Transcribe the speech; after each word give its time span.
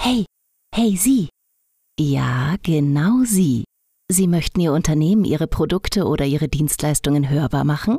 Hey, 0.00 0.24
hey 0.74 0.96
Sie. 0.96 1.28
Ja, 2.00 2.56
genau 2.62 3.24
Sie. 3.24 3.64
Sie 4.10 4.26
möchten 4.28 4.60
Ihr 4.60 4.72
Unternehmen, 4.72 5.24
Ihre 5.24 5.46
Produkte 5.46 6.06
oder 6.06 6.24
Ihre 6.24 6.48
Dienstleistungen 6.48 7.28
hörbar 7.28 7.64
machen? 7.64 7.98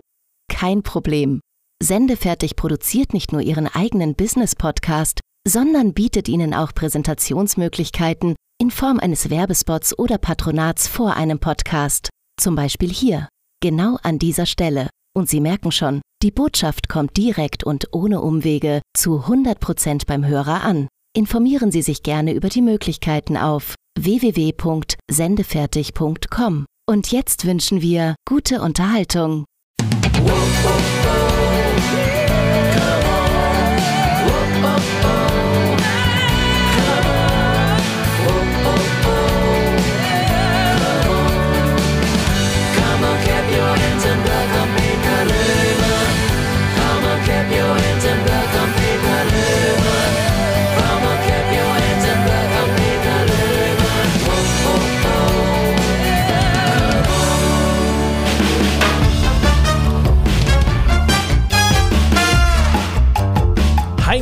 Kein 0.50 0.82
Problem. 0.82 1.42
Sendefertig 1.84 2.56
produziert 2.56 3.14
nicht 3.14 3.32
nur 3.32 3.42
Ihren 3.42 3.68
eigenen 3.68 4.16
Business-Podcast, 4.16 5.20
sondern 5.48 5.94
bietet 5.94 6.28
Ihnen 6.28 6.54
auch 6.54 6.74
Präsentationsmöglichkeiten 6.74 8.36
in 8.62 8.72
Form 8.72 9.00
eines 9.00 9.30
Werbespots 9.30 9.98
oder 9.98 10.18
Patronats 10.18 10.88
vor 10.88 11.16
einem 11.16 11.40
Podcast. 11.40 12.10
Zum 12.40 12.56
Beispiel 12.56 12.90
hier, 12.90 13.28
genau 13.62 13.98
an 14.04 14.20
dieser 14.20 14.46
Stelle. 14.46 14.90
Und 15.16 15.30
Sie 15.30 15.42
merken 15.42 15.72
schon, 15.72 16.02
die 16.24 16.32
Botschaft 16.32 16.90
kommt 16.90 17.18
direkt 17.18 17.64
und 17.64 17.94
ohne 17.94 18.22
Umwege 18.22 18.82
zu 18.98 19.26
100% 19.26 20.06
beim 20.08 20.26
Hörer 20.26 20.64
an. 20.64 20.88
Informieren 21.16 21.72
Sie 21.72 21.82
sich 21.82 22.04
gerne 22.04 22.34
über 22.34 22.50
die 22.50 22.62
Möglichkeiten 22.62 23.36
auf 23.36 23.74
www.sendefertig.com. 24.00 26.66
Und 26.88 27.12
jetzt 27.12 27.46
wünschen 27.46 27.82
wir 27.82 28.14
gute 28.28 28.62
Unterhaltung. 28.62 29.46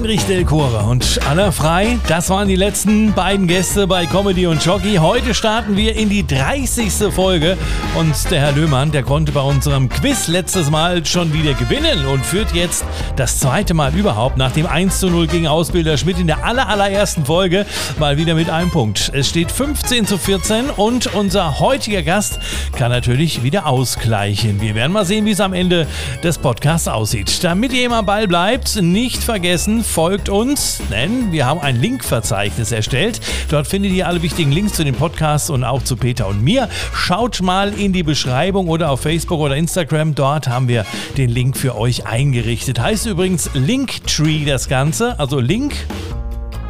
Heinrich 0.08 0.26
Delcorer 0.26 0.88
und 0.88 1.20
Anna 1.30 1.52
Frei, 1.52 2.00
das 2.08 2.30
waren 2.30 2.48
die 2.48 2.56
letzten 2.56 3.12
beiden 3.12 3.46
Gäste 3.46 3.88
bei 3.88 4.06
Comedy 4.06 4.48
und 4.48 4.64
Jockey. 4.64 4.96
Heute 5.02 5.34
starten 5.34 5.76
wir 5.76 5.98
in 5.98 6.08
die 6.08 6.26
30. 6.26 7.14
Folge 7.14 7.58
und 7.94 8.16
der 8.32 8.40
Herr 8.40 8.54
Löhmann, 8.54 8.94
der 8.94 9.04
konnte 9.04 9.34
bei 9.34 9.42
unserem 9.42 9.90
Quiz 9.90 10.30
letztes 10.30 10.72
Mal 10.72 11.06
schon 11.06 11.34
wieder 11.34 11.56
gewinnen 11.56 12.06
und 12.06 12.26
führt 12.26 12.54
jetzt 12.54 12.86
das 13.18 13.42
zweite 13.42 13.74
Mal 13.74 13.94
überhaupt 13.98 14.38
nach 14.38 14.54
dem 14.54 14.66
1 14.66 14.98
zu 15.02 15.10
0 15.10 15.28
gegen 15.28 15.46
Ausbilder 15.46 15.98
Schmidt 15.98 16.20
in 16.20 16.28
der 16.28 16.46
aller, 16.46 16.70
allerersten 16.70 17.26
Folge 17.26 17.66
mal 18.00 18.16
wieder 18.16 18.34
mit 18.34 18.50
einem 18.50 18.72
Punkt. 18.72 19.12
Es 19.14 19.28
steht 19.28 19.52
15 19.52 20.08
zu 20.08 20.18
14 20.18 20.70
und 20.70 21.14
unser 21.16 21.60
heutiger 21.60 22.02
Gast 22.02 22.40
kann 22.78 22.92
natürlich 22.92 23.44
wieder 23.44 23.66
ausgleichen. 23.66 24.62
Wir 24.62 24.74
werden 24.74 24.94
mal 24.94 25.04
sehen, 25.04 25.26
wie 25.26 25.32
es 25.32 25.42
am 25.42 25.52
Ende 25.52 25.86
des 26.24 26.38
Podcasts 26.38 26.88
aussieht. 26.88 27.44
Damit 27.44 27.74
ihr 27.74 27.84
immer 27.84 27.98
am 27.98 28.06
Ball 28.06 28.26
bleibt, 28.26 28.82
nicht 28.82 29.22
vergessen, 29.22 29.84
folgt 29.98 30.30
uns, 30.30 30.80
denn 30.92 31.32
wir 31.32 31.48
haben 31.48 31.60
ein 31.60 31.82
Linkverzeichnis 31.82 32.72
erstellt. 32.72 33.20
Dort 33.50 33.66
findet 33.66 33.94
ihr 33.94 34.08
alle 34.08 34.22
wichtigen 34.22 34.52
Links 34.52 34.74
zu 34.74 34.84
den 34.84 34.94
Podcasts 34.94 35.50
und 35.50 35.64
auch 35.64 35.82
zu 35.82 35.96
Peter 35.96 36.28
und 36.28 36.44
mir. 36.44 36.70
Schaut 36.94 37.42
mal 37.42 37.74
in 37.74 37.94
die 37.94 38.04
Beschreibung 38.04 38.68
oder 38.68 38.92
auf 38.92 39.02
Facebook 39.02 39.40
oder 39.40 39.56
Instagram. 39.56 40.14
Dort 40.14 40.50
haben 40.50 40.68
wir 40.68 40.86
den 41.18 41.32
Link 41.32 41.58
für 41.58 41.76
euch 41.76 42.06
eingerichtet. 42.06 42.80
Heißt 42.80 43.08
übrigens 43.08 43.50
Linktree 43.56 44.46
das 44.46 44.70
Ganze, 44.70 45.20
also 45.20 45.40
Link 45.40 45.74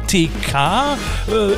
TK 0.08 0.96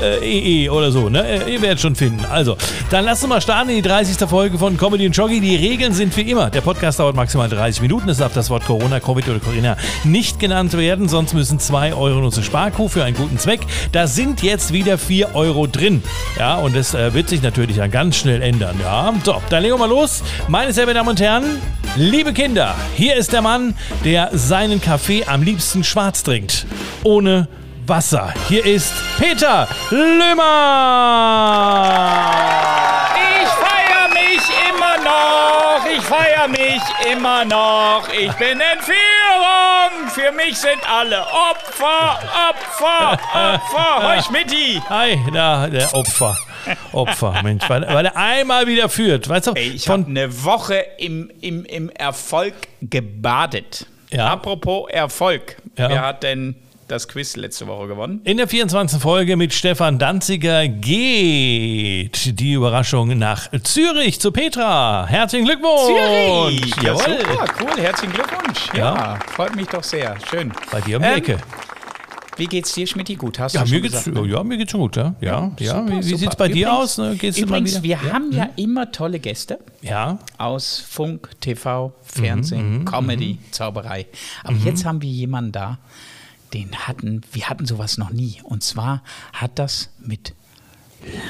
äh, 0.03 0.65
EE 0.65 0.69
oder 0.69 0.91
so, 0.93 1.09
ne? 1.09 1.27
Äh, 1.27 1.55
Ihr 1.55 1.63
werdet 1.63 1.81
schon 1.81 1.95
finden. 1.95 2.25
Also, 2.31 2.57
dann 2.91 3.05
lasst 3.05 3.23
uns 3.23 3.31
mal 3.31 3.41
starten 3.41 3.71
in 3.71 3.77
die 3.77 3.83
30. 3.83 4.29
Folge 4.29 4.59
von 4.59 4.77
Comedy 4.77 5.07
und 5.07 5.17
Joggy. 5.17 5.41
Die 5.41 5.57
Regeln 5.57 5.95
sind 5.95 6.17
wie 6.17 6.23
immer. 6.23 6.51
Der 6.51 6.61
Podcast 6.61 6.99
dauert 6.99 7.17
maximal 7.17 7.49
30 7.49 7.81
Minuten. 7.81 8.09
Es 8.09 8.19
darf 8.19 8.35
das 8.35 8.51
Wort 8.51 8.67
Corona, 8.67 9.01
Covid 9.01 9.29
oder 9.29 9.39
Corinna 9.39 9.77
nicht 10.05 10.39
genannt 10.39 10.77
werden, 10.77 11.09
sonst 11.09 11.33
müssen 11.33 11.59
2 11.59 11.95
Euro 11.95 12.19
in 12.19 12.25
unsere 12.25 12.45
Sparkuh 12.45 12.89
für 12.89 13.05
einen 13.05 13.17
guten 13.17 13.39
Zweck. 13.39 13.61
Da 13.93 14.07
sind 14.07 14.43
jetzt 14.43 14.73
wieder 14.73 14.99
4 14.99 15.35
Euro 15.35 15.67
drin. 15.67 16.03
Ja, 16.39 16.57
und 16.57 16.77
das 16.77 16.95
äh, 16.95 17.15
wird 17.15 17.29
sich 17.29 17.43
natürlich 17.43 17.77
dann 17.77 17.91
ganz 17.91 18.17
schnell 18.17 18.43
ändern. 18.43 18.77
Ja, 18.83 19.15
so, 19.25 19.41
dann 19.49 19.63
legen 19.63 19.75
wir 19.75 19.79
mal 19.79 19.89
los. 19.89 20.23
Meine 20.49 20.73
sehr 20.73 20.85
verehrten 20.85 21.07
Damen 21.07 21.09
und 21.11 21.21
Herren, 21.21 21.45
liebe 21.97 22.33
Kinder, 22.33 22.75
hier 22.97 23.15
ist 23.15 23.33
der 23.33 23.43
Mann, 23.43 23.75
der 24.05 24.31
seinen 24.33 24.81
Kaffee 24.81 25.25
am 25.25 25.43
liebsten 25.43 25.85
schwarz 25.85 26.23
trinkt. 26.23 26.67
Ohne 27.05 27.49
Wasser. 27.87 28.33
Hier 28.49 28.65
ist 28.65 28.93
Peter 29.19 29.67
Lömer. 29.91 30.37
Ich 33.43 33.49
feier 33.49 34.09
mich 34.13 34.41
immer 34.71 34.97
noch, 35.05 35.87
ich 35.87 36.03
feier 36.03 36.49
mich 36.49 36.83
immer 37.13 37.45
noch. 37.45 38.09
Ich 38.13 38.33
bin 38.35 38.61
Entführung, 38.61 40.09
für 40.09 40.33
mich 40.33 40.57
sind 40.59 40.81
alle 40.89 41.21
Opfer, 41.21 42.19
Opfer, 42.51 43.13
Opfer. 43.13 44.09
Hoi 44.09 44.23
Schmidti. 44.23 44.81
Hi, 44.89 45.19
da, 45.33 45.67
der 45.69 45.95
Opfer. 45.95 46.37
Opfer, 46.93 47.43
Mensch, 47.43 47.69
weil, 47.69 47.87
weil 47.89 48.07
er 48.07 48.17
einmal 48.17 48.67
wieder 48.67 48.89
führt. 48.89 49.29
Weißt 49.29 49.47
du, 49.49 49.53
Ey, 49.55 49.71
ich 49.71 49.89
habe 49.89 50.05
eine 50.07 50.45
Woche 50.45 50.85
im, 50.99 51.31
im, 51.41 51.65
im 51.65 51.89
Erfolg 51.91 52.55
gebadet. 52.83 53.87
Ja. 54.11 54.27
Apropos 54.29 54.91
Erfolg. 54.91 55.57
Ja. 55.79 55.89
Wer 55.89 56.03
hat 56.03 56.23
denn 56.23 56.55
das 56.91 57.07
Quiz 57.09 57.37
letzte 57.37 57.67
Woche 57.67 57.87
gewonnen? 57.89 58.21
in 58.25 58.37
der 58.37 58.49
24. 58.49 59.01
Folge 59.01 59.37
mit 59.37 59.55
Stefan 59.55 59.99
Danziger 59.99 60.67
geht 60.69 62.39
die 62.41 62.53
Überraschung 62.53 63.17
nach 63.19 63.49
Zürich 63.63 64.21
zu 64.21 64.33
Petra. 64.33 65.07
Herzlichen 65.07 65.45
Glückwunsch! 65.47 66.77
Ja, 66.83 66.83
Jawohl! 66.83 67.19
super, 67.21 67.45
cool, 67.61 67.81
herzlichen 67.83 68.13
Glückwunsch. 68.15 68.69
Ja. 68.75 68.95
Ja, 68.95 69.19
freut 69.35 69.55
mich 69.57 69.69
doch 69.69 69.83
sehr. 69.85 70.17
Schön. 70.29 70.53
Bei 70.73 70.81
dir 70.81 70.97
um 70.97 71.03
die 71.03 71.09
Ähm, 71.09 71.17
Ecke. 71.19 71.39
Wie 72.37 72.47
geht's 72.47 72.73
dir, 72.73 72.87
Schmidti? 72.87 73.17
Gut, 73.17 73.39
hast 73.39 73.55
Ja 73.55 73.65
du 73.65 73.71
mir, 73.71 73.81
geht's, 73.83 74.05
gesagt, 74.05 74.17
ne? 74.17 74.27
ja, 74.27 74.43
mir 74.43 74.57
geht's 74.57 74.71
schon 74.73 74.81
gut, 74.81 74.97
ja. 74.97 75.15
Ja, 75.21 75.53
ja. 75.59 75.81
Super, 75.83 75.91
wie 75.93 75.97
wie 76.11 76.17
sieht's 76.17 76.37
bei 76.37 76.49
dir 76.49 76.69
Übrigens- 76.69 76.83
aus? 76.83 76.99
Ne? 76.99 77.17
Geht's 77.17 77.37
dir 77.37 77.43
Übrigens, 77.45 77.83
wir 77.83 78.03
haben 78.03 78.33
ja 78.33 78.49
immer 78.57 78.91
tolle 78.91 79.19
Gäste 79.19 79.59
Ja, 79.83 80.19
aus 80.39 80.83
Funk, 80.89 81.29
TV, 81.41 81.89
Mhm, 81.89 81.93
Fernsehen, 82.23 82.85
Comedy, 82.87 83.39
Zauberei. 83.51 84.07
Aber 84.43 84.57
jetzt 84.65 84.85
haben 84.87 85.03
wir 85.03 85.11
jemanden 85.11 85.53
da, 85.53 85.79
den 86.53 86.77
hatten, 86.77 87.23
wir 87.33 87.49
hatten 87.49 87.67
sowas 87.67 87.99
noch 87.99 88.11
nie. 88.11 88.41
Und 88.45 88.63
zwar 88.63 89.03
hat 89.33 89.53
das 89.59 89.91
mit 89.99 90.35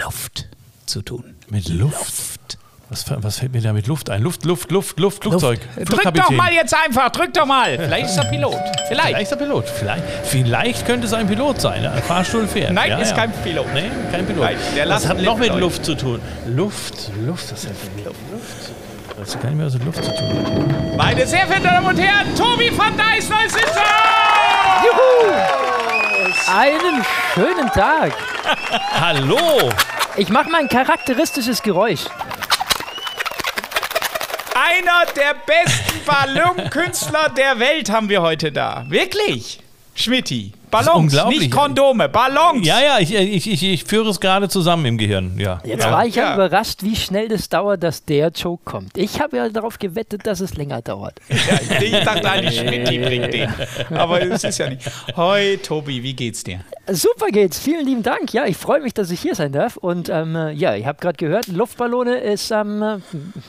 Luft 0.02 0.48
zu 0.86 1.02
tun. 1.02 1.36
mit 1.50 1.68
Luft. 1.68 2.40
Was, 2.90 3.04
was 3.08 3.38
fällt 3.38 3.52
mir 3.52 3.60
da 3.60 3.72
mit 3.72 3.86
Luft 3.86 4.10
ein? 4.10 4.20
Luft, 4.20 4.44
Luft, 4.44 4.72
Luft, 4.72 4.98
Luft, 4.98 5.22
Flugzeug. 5.22 5.60
Drück 5.76 5.86
Flugkapitän. 5.86 6.24
doch 6.24 6.30
mal 6.32 6.52
jetzt 6.52 6.74
einfach, 6.74 7.08
drück 7.10 7.32
doch 7.32 7.46
mal. 7.46 7.78
Vielleicht 7.78 8.06
ist 8.06 8.16
er 8.16 8.24
Pilot. 8.24 8.52
Vielleicht. 8.88 9.06
Vielleicht 9.06 9.22
ist 9.22 9.30
er 9.30 9.38
Pilot. 9.38 9.68
Vielleicht, 9.68 10.04
vielleicht 10.24 10.86
könnte 10.86 11.06
es 11.06 11.12
ein 11.12 11.28
Pilot 11.28 11.60
sein. 11.60 11.86
Ein 11.86 12.02
Fahrstuhl 12.02 12.48
fährt. 12.48 12.72
Nein, 12.72 12.90
ja, 12.90 12.98
ist 12.98 13.10
ja. 13.10 13.16
kein 13.16 13.32
Pilot. 13.44 13.66
Nee, 13.74 13.90
kein 14.10 14.26
Pilot. 14.26 14.42
Nein, 14.42 14.56
der 14.74 14.86
das 14.86 15.06
hat 15.06 15.22
noch 15.22 15.38
mit. 15.38 15.54
Luft 15.54 15.84
zu 15.84 15.94
tun. 15.94 16.20
Luft, 16.48 17.12
Luft, 17.24 17.52
das 17.52 17.64
hat 17.64 17.74
mit 17.94 18.06
Luft. 18.06 18.16
Das 19.16 19.34
gar 19.34 19.50
nicht 19.50 19.58
mehr 19.58 19.66
was 19.66 19.74
mit 19.74 19.84
Luft 19.84 20.02
zu 20.02 20.12
tun. 20.12 20.96
Meine 20.96 21.26
sehr 21.26 21.46
verehrten 21.46 21.64
Damen 21.64 21.86
und 21.86 21.98
Herren, 21.98 22.34
Tobi 22.34 22.76
van 22.76 22.96
Dijssel 22.96 23.36
ist 23.46 23.56
da! 23.76 24.59
Einen 26.52 27.04
schönen 27.34 27.68
Tag. 27.70 28.12
Hallo! 29.00 29.70
Ich 30.16 30.28
mache 30.28 30.50
mein 30.50 30.68
charakteristisches 30.68 31.62
Geräusch. 31.62 32.04
Einer 34.54 35.06
der 35.14 35.34
besten 35.46 36.04
Ballonkünstler 36.04 37.28
der 37.30 37.58
Welt 37.58 37.90
haben 37.90 38.08
wir 38.08 38.20
heute 38.20 38.52
da. 38.52 38.84
Wirklich? 38.88 39.60
Schmidti. 39.94 40.52
Ballons, 40.70 41.24
nicht 41.28 41.50
Kondome, 41.50 42.08
Ballons. 42.08 42.66
Ja, 42.66 42.80
ja, 42.80 42.98
ich, 42.98 43.14
ich, 43.14 43.50
ich, 43.50 43.62
ich 43.62 43.84
führe 43.84 44.10
es 44.10 44.20
gerade 44.20 44.48
zusammen 44.48 44.86
im 44.86 44.98
Gehirn. 44.98 45.38
Ja. 45.38 45.60
Jetzt 45.64 45.84
ja. 45.84 45.92
war 45.92 46.06
ich 46.06 46.14
ja, 46.14 46.30
Ja. 46.30 46.34
überrascht, 46.34 46.82
wie 46.82 46.96
schnell 46.96 47.28
das 47.28 47.48
dauert, 47.48 47.82
dass 47.82 48.04
der 48.04 48.28
Joke 48.30 48.62
kommt. 48.64 48.96
Ich 48.96 49.20
habe 49.20 49.36
ja 49.36 49.48
darauf 49.48 49.78
gewettet, 49.78 50.26
dass 50.26 50.40
es 50.40 50.54
länger 50.54 50.82
dauert. 50.82 51.20
Ja, 51.28 51.80
ich 51.80 52.04
dachte 52.04 52.30
eigentlich, 52.30 52.58
Schmidti 52.60 52.98
bringt 52.98 53.32
den. 53.32 53.48
Aber 53.96 54.22
es 54.22 54.44
ist 54.44 54.58
ja 54.58 54.68
nicht. 54.68 54.82
Hoi, 55.16 55.58
Tobi, 55.62 56.02
wie 56.02 56.14
geht's 56.14 56.44
dir? 56.44 56.60
Super 56.88 57.28
geht's, 57.28 57.58
vielen 57.58 57.86
lieben 57.86 58.02
Dank. 58.02 58.32
Ja, 58.32 58.46
ich 58.46 58.56
freue 58.56 58.80
mich, 58.80 58.94
dass 58.94 59.10
ich 59.10 59.20
hier 59.20 59.34
sein 59.34 59.52
darf. 59.52 59.76
Und 59.76 60.08
ähm, 60.08 60.36
äh, 60.36 60.52
ja, 60.52 60.74
ich 60.74 60.86
habe 60.86 60.98
gerade 61.00 61.16
gehört, 61.16 61.48
Luftballone 61.48 62.18
ist, 62.18 62.50
ähm, 62.50 62.82
äh, 62.82 62.98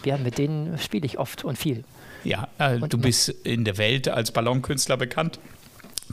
ja, 0.06 0.18
mit 0.18 0.38
denen 0.38 0.78
spiele 0.78 1.06
ich 1.06 1.20
oft 1.20 1.44
und 1.44 1.58
viel. 1.58 1.84
Ja, 2.24 2.48
äh, 2.60 2.78
du 2.80 2.98
bist 2.98 3.30
in 3.30 3.66
der 3.66 3.78
Welt 3.78 4.08
als 4.08 4.32
Ballonkünstler 4.32 4.98
bekannt. 4.98 5.40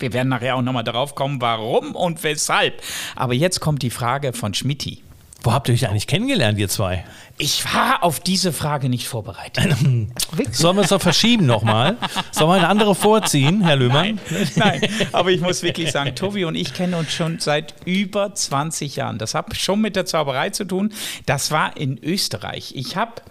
Wir 0.01 0.13
werden 0.13 0.29
nachher 0.29 0.57
auch 0.57 0.63
nochmal 0.63 0.85
darauf 0.85 1.15
kommen, 1.15 1.41
warum 1.41 1.95
und 1.95 2.23
weshalb. 2.23 2.83
Aber 3.17 3.35
jetzt 3.35 3.61
kommt 3.61 3.83
die 3.83 3.91
Frage 3.91 4.33
von 4.33 4.55
Schmidti. 4.55 5.03
Wo 5.43 5.53
habt 5.53 5.69
ihr 5.69 5.75
euch 5.75 5.89
eigentlich 5.89 6.09
kennengelernt, 6.09 6.59
ihr 6.59 6.69
zwei? 6.69 7.05
Ich 7.41 7.65
war 7.73 8.03
auf 8.03 8.19
diese 8.19 8.53
Frage 8.53 8.89
nicht 8.89 9.07
vorbereitet. 9.07 9.69
Sollen 10.51 10.77
wir 10.77 10.83
es 10.83 10.89
doch 10.89 11.01
verschieben 11.01 11.47
nochmal? 11.47 11.97
Sollen 12.33 12.51
wir 12.51 12.55
eine 12.55 12.69
andere 12.69 12.97
vorziehen, 12.97 13.63
Herr 13.63 13.77
Löhmann? 13.77 14.19
Nein, 14.57 14.81
aber 15.13 15.31
ich 15.31 15.41
muss 15.41 15.63
wirklich 15.63 15.93
sagen, 15.93 16.17
Tobi 16.17 16.45
und 16.45 16.57
ich 16.57 16.75
kennen 16.75 16.95
uns 16.95 17.13
schon 17.13 17.39
seit 17.39 17.75
über 17.85 18.35
20 18.35 18.97
Jahren. 18.97 19.19
Das 19.19 19.35
hat 19.35 19.57
schon 19.57 19.81
mit 19.81 19.95
der 19.95 20.07
Zauberei 20.07 20.51
zu 20.51 20.65
tun. 20.65 20.93
Das 21.27 21.53
war 21.53 21.77
in 21.77 22.03
Österreich. 22.03 22.73
Ich 22.75 22.97
habe 22.97 23.23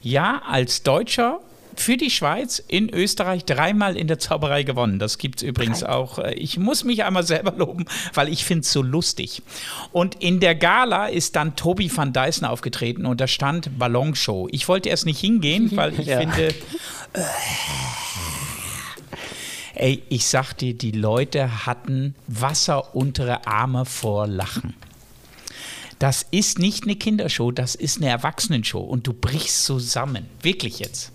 ja 0.00 0.42
als 0.48 0.84
Deutscher 0.84 1.40
für 1.80 1.96
die 1.96 2.10
Schweiz 2.10 2.62
in 2.66 2.88
Österreich 2.92 3.44
dreimal 3.44 3.96
in 3.96 4.06
der 4.06 4.18
Zauberei 4.18 4.62
gewonnen. 4.62 4.98
Das 4.98 5.18
gibt 5.18 5.42
es 5.42 5.48
übrigens 5.48 5.82
auch. 5.82 6.18
Äh, 6.18 6.34
Ich 6.34 6.58
muss 6.58 6.84
mich 6.84 7.04
einmal 7.04 7.22
selber 7.24 7.52
loben, 7.56 7.84
weil 8.14 8.28
ich 8.28 8.44
finde 8.44 8.62
es 8.62 8.72
so 8.72 8.82
lustig. 8.82 9.42
Und 9.92 10.16
in 10.22 10.40
der 10.40 10.54
Gala 10.54 11.06
ist 11.06 11.36
dann 11.36 11.56
Tobi 11.56 11.90
van 11.94 12.12
Dyson 12.12 12.46
aufgetreten 12.48 13.06
und 13.06 13.20
da 13.20 13.26
stand 13.26 13.78
Ballonshow. 13.78 14.48
Ich 14.50 14.68
wollte 14.68 14.88
erst 14.88 15.06
nicht 15.06 15.20
hingehen, 15.20 15.70
weil 15.76 15.98
ich 15.98 16.06
Ja. 16.06 16.18
finde, 16.18 16.54
Ey, 19.74 20.02
ich 20.08 20.26
sag 20.26 20.54
dir, 20.54 20.72
die 20.74 20.90
Leute 20.92 21.66
hatten 21.66 22.14
Wasser 22.26 22.94
untere 22.94 23.46
Arme 23.46 23.84
vor 23.84 24.26
Lachen. 24.26 24.74
Das 25.98 26.26
ist 26.30 26.58
nicht 26.58 26.84
eine 26.84 26.96
Kindershow, 26.96 27.50
das 27.50 27.74
ist 27.74 27.98
eine 27.98 28.08
Erwachsenenshow 28.10 28.80
und 28.80 29.06
du 29.06 29.12
brichst 29.12 29.64
zusammen. 29.64 30.26
Wirklich 30.42 30.78
jetzt. 30.78 31.12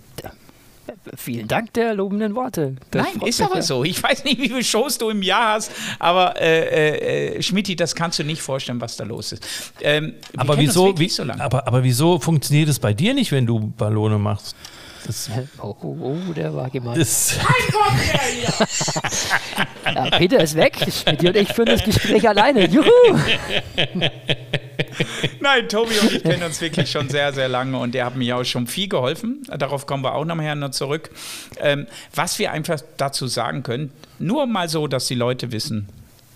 Vielen 1.16 1.48
Dank 1.48 1.74
der 1.74 1.94
lobenden 1.96 2.36
Worte. 2.36 2.76
Das 2.92 3.06
Nein, 3.06 3.28
ist 3.28 3.42
aber 3.42 3.56
ja. 3.56 3.62
so. 3.62 3.84
Ich 3.84 4.02
weiß 4.02 4.24
nicht, 4.24 4.40
wie 4.40 4.48
viele 4.50 4.64
Shows 4.64 4.98
du 4.98 5.10
im 5.10 5.22
Jahr 5.24 5.56
hast, 5.56 5.72
aber 6.00 6.40
äh, 6.40 7.38
äh, 7.38 7.42
Schmidti, 7.42 7.76
das 7.76 7.96
kannst 7.96 8.20
du 8.20 8.24
nicht 8.24 8.42
vorstellen, 8.42 8.80
was 8.82 8.98
da 8.98 9.04
los 9.04 9.32
ist. 9.32 9.44
Ähm, 9.82 10.14
Aber 10.38 10.58
wieso, 10.58 10.98
wie, 11.00 11.10
so 11.10 11.24
lange. 11.24 11.44
aber, 11.44 11.68
aber 11.68 11.84
wieso 11.84 12.20
funktioniert 12.20 12.70
es 12.70 12.78
bei 12.80 12.94
dir 12.94 13.14
nicht, 13.14 13.32
wenn 13.32 13.46
du 13.46 13.74
Ballone 13.78 14.20
machst? 14.20 14.56
Das, 15.08 15.32
Oh, 15.60 15.76
oh, 15.82 15.98
oh, 16.30 16.34
der 16.34 16.54
war 16.54 16.70
gemein. 16.70 17.00
das, 17.00 17.36
Ja, 19.86 20.10
Peter 20.18 20.40
ist 20.44 20.56
weg. 20.56 20.78
Schmidt 20.92 21.24
und 21.24 21.36
ich 21.36 21.52
führen 21.54 21.66
das 21.68 21.84
Gespräch 21.84 22.28
alleine. 22.30 22.68
Juhu! 22.68 22.86
Nein, 25.40 25.68
Tobi 25.68 25.98
und 26.00 26.12
ich 26.12 26.24
kennen 26.24 26.44
uns 26.44 26.62
wirklich 26.62 26.90
schon 26.90 27.10
sehr, 27.10 27.34
sehr 27.34 27.48
lange 27.48 27.78
und 27.78 27.94
der 27.94 28.06
hat 28.06 28.16
mir 28.16 28.38
auch 28.38 28.44
schon 28.44 28.68
viel 28.68 28.88
geholfen. 28.88 29.44
Darauf 29.48 29.86
kommen 29.86 30.04
wir 30.04 30.16
auch 30.16 30.26
nachher 30.26 30.56
noch 30.56 30.72
zurück. 30.72 31.10
Ähm, 31.60 31.88
was 32.14 32.40
wir 32.40 32.52
einfach 32.52 32.82
dazu 32.98 33.28
sagen 33.28 33.64
können, 33.64 33.92
nur 34.20 34.46
mal 34.46 34.70
so, 34.70 34.88
dass 34.88 35.08
die 35.08 35.16
Leute 35.16 35.52
wissen, 35.52 35.88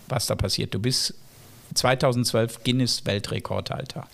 was 0.08 0.26
da 0.26 0.34
passiert. 0.34 0.74
Du 0.74 0.78
bist 0.78 1.14
2012 1.74 2.62
Guinness-Weltrekordhalter, 2.64 4.06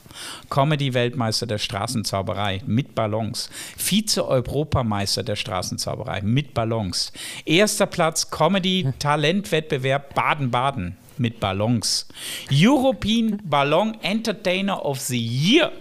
Comedy-Weltmeister 0.50 1.46
der 1.46 1.58
Straßenzauberei 1.58 2.62
mit 2.66 2.94
Ballons, 2.94 3.50
Vize-Europameister 3.76 5.22
der 5.22 5.36
Straßenzauberei 5.36 6.22
mit 6.22 6.54
Ballons, 6.54 7.12
erster 7.44 7.86
Platz 7.86 8.30
Comedy-Talentwettbewerb 8.30 10.14
Baden-Baden 10.14 10.96
mit 11.18 11.40
Ballons, 11.40 12.06
European 12.50 13.40
Ballon 13.44 13.96
Entertainer 14.02 14.84
of 14.84 15.00
the 15.00 15.18
Year. 15.18 15.72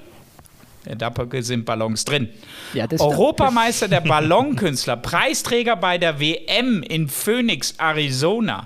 Da 0.98 1.14
sind 1.42 1.66
Ballons 1.66 2.06
drin. 2.06 2.30
Ja, 2.74 2.88
Europameister 2.90 3.88
der 3.88 4.02
Ballonkünstler, 4.02 4.98
Preisträger 4.98 5.76
bei 5.76 6.00
der 6.00 6.20
WM 6.20 6.82
in 6.82 7.08
Phoenix, 7.08 7.76
Arizona. 7.78 8.66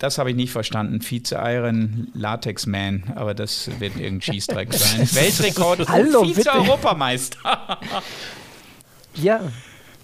Das 0.00 0.18
habe 0.18 0.30
ich 0.30 0.36
nicht 0.36 0.50
verstanden. 0.50 1.00
Vize-Iron 1.00 2.08
Latex 2.14 2.66
Man, 2.66 3.04
aber 3.14 3.34
das 3.34 3.70
wird 3.78 3.94
irgendein 3.94 4.22
Schießdreck 4.22 4.74
sein. 4.74 5.08
Weltrekord 5.14 5.88
Hallo, 5.88 6.22
und 6.22 6.34
bitte. 6.34 6.50
Vize-Europameister. 6.50 7.78
Ja, 9.14 9.40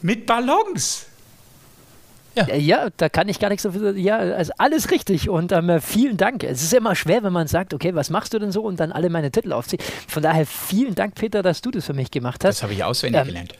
Mit 0.00 0.26
Ballons. 0.26 1.06
Äh, 2.46 2.58
Ja, 2.58 2.88
da 2.96 3.08
kann 3.08 3.29
ich 3.29 3.38
gar 3.38 3.49
nichts 3.49 3.62
dafür. 3.62 3.96
Ja, 3.96 4.19
also 4.19 4.52
alles 4.58 4.90
richtig 4.90 5.29
und 5.29 5.52
ähm, 5.52 5.81
vielen 5.81 6.17
Dank. 6.17 6.44
Es 6.44 6.62
ist 6.62 6.73
immer 6.75 6.94
schwer, 6.94 7.23
wenn 7.23 7.32
man 7.32 7.46
sagt, 7.46 7.75
okay, 7.75 7.94
was 7.94 8.11
machst 8.11 8.35
du 8.35 8.38
denn 8.38 8.52
so 8.52 8.62
und 8.62 8.79
dann 8.81 8.93
alle 8.93 9.11
meine 9.11 9.31
Titel 9.31 9.52
aufzieht. 9.52 9.82
Von 10.06 10.23
daher 10.23 10.46
vielen 10.46 10.94
Dank, 10.94 11.14
Peter, 11.14 11.43
dass 11.43 11.61
du 11.61 11.70
das 11.70 11.87
für 11.87 11.94
mich 11.94 12.11
gemacht 12.11 12.44
hast. 12.44 12.56
Das 12.56 12.62
habe 12.62 12.73
ich 12.73 12.85
auswendig 12.85 13.20
Ähm, 13.20 13.26
gelernt. 13.29 13.55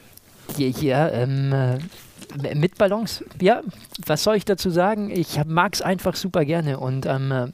Hier, 0.55 0.69
hier 0.69 1.11
ähm, 1.13 1.53
äh, 1.53 2.55
mit 2.55 2.77
Ballons. 2.77 3.23
Ja, 3.41 3.61
was 4.05 4.23
soll 4.23 4.35
ich 4.35 4.45
dazu 4.45 4.69
sagen? 4.69 5.09
Ich 5.09 5.39
mag 5.45 5.73
es 5.73 5.81
einfach 5.81 6.15
super 6.15 6.45
gerne 6.45 6.79
und 6.79 7.05
ähm, 7.05 7.31
äh, 7.31 7.47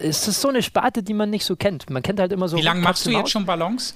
es 0.00 0.26
ist 0.28 0.40
so 0.40 0.48
eine 0.48 0.62
Sparte, 0.62 1.02
die 1.02 1.14
man 1.14 1.30
nicht 1.30 1.44
so 1.44 1.56
kennt. 1.56 1.90
Man 1.90 2.02
kennt 2.02 2.20
halt 2.20 2.32
immer 2.32 2.48
so. 2.48 2.56
Wie 2.56 2.62
lange 2.62 2.80
machst 2.80 3.06
du 3.06 3.10
jetzt 3.10 3.30
schon 3.30 3.46
Ballons? 3.46 3.94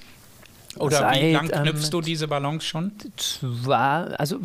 Oder 0.77 1.11
wie 1.11 1.33
Seit, 1.33 1.33
lang 1.33 1.47
knüpfst 1.63 1.85
ähm, 1.85 1.91
du 1.91 2.01
diese 2.01 2.27
Ballons 2.27 2.63
schon? 2.63 2.91
Zwar, 3.17 4.19
also 4.19 4.39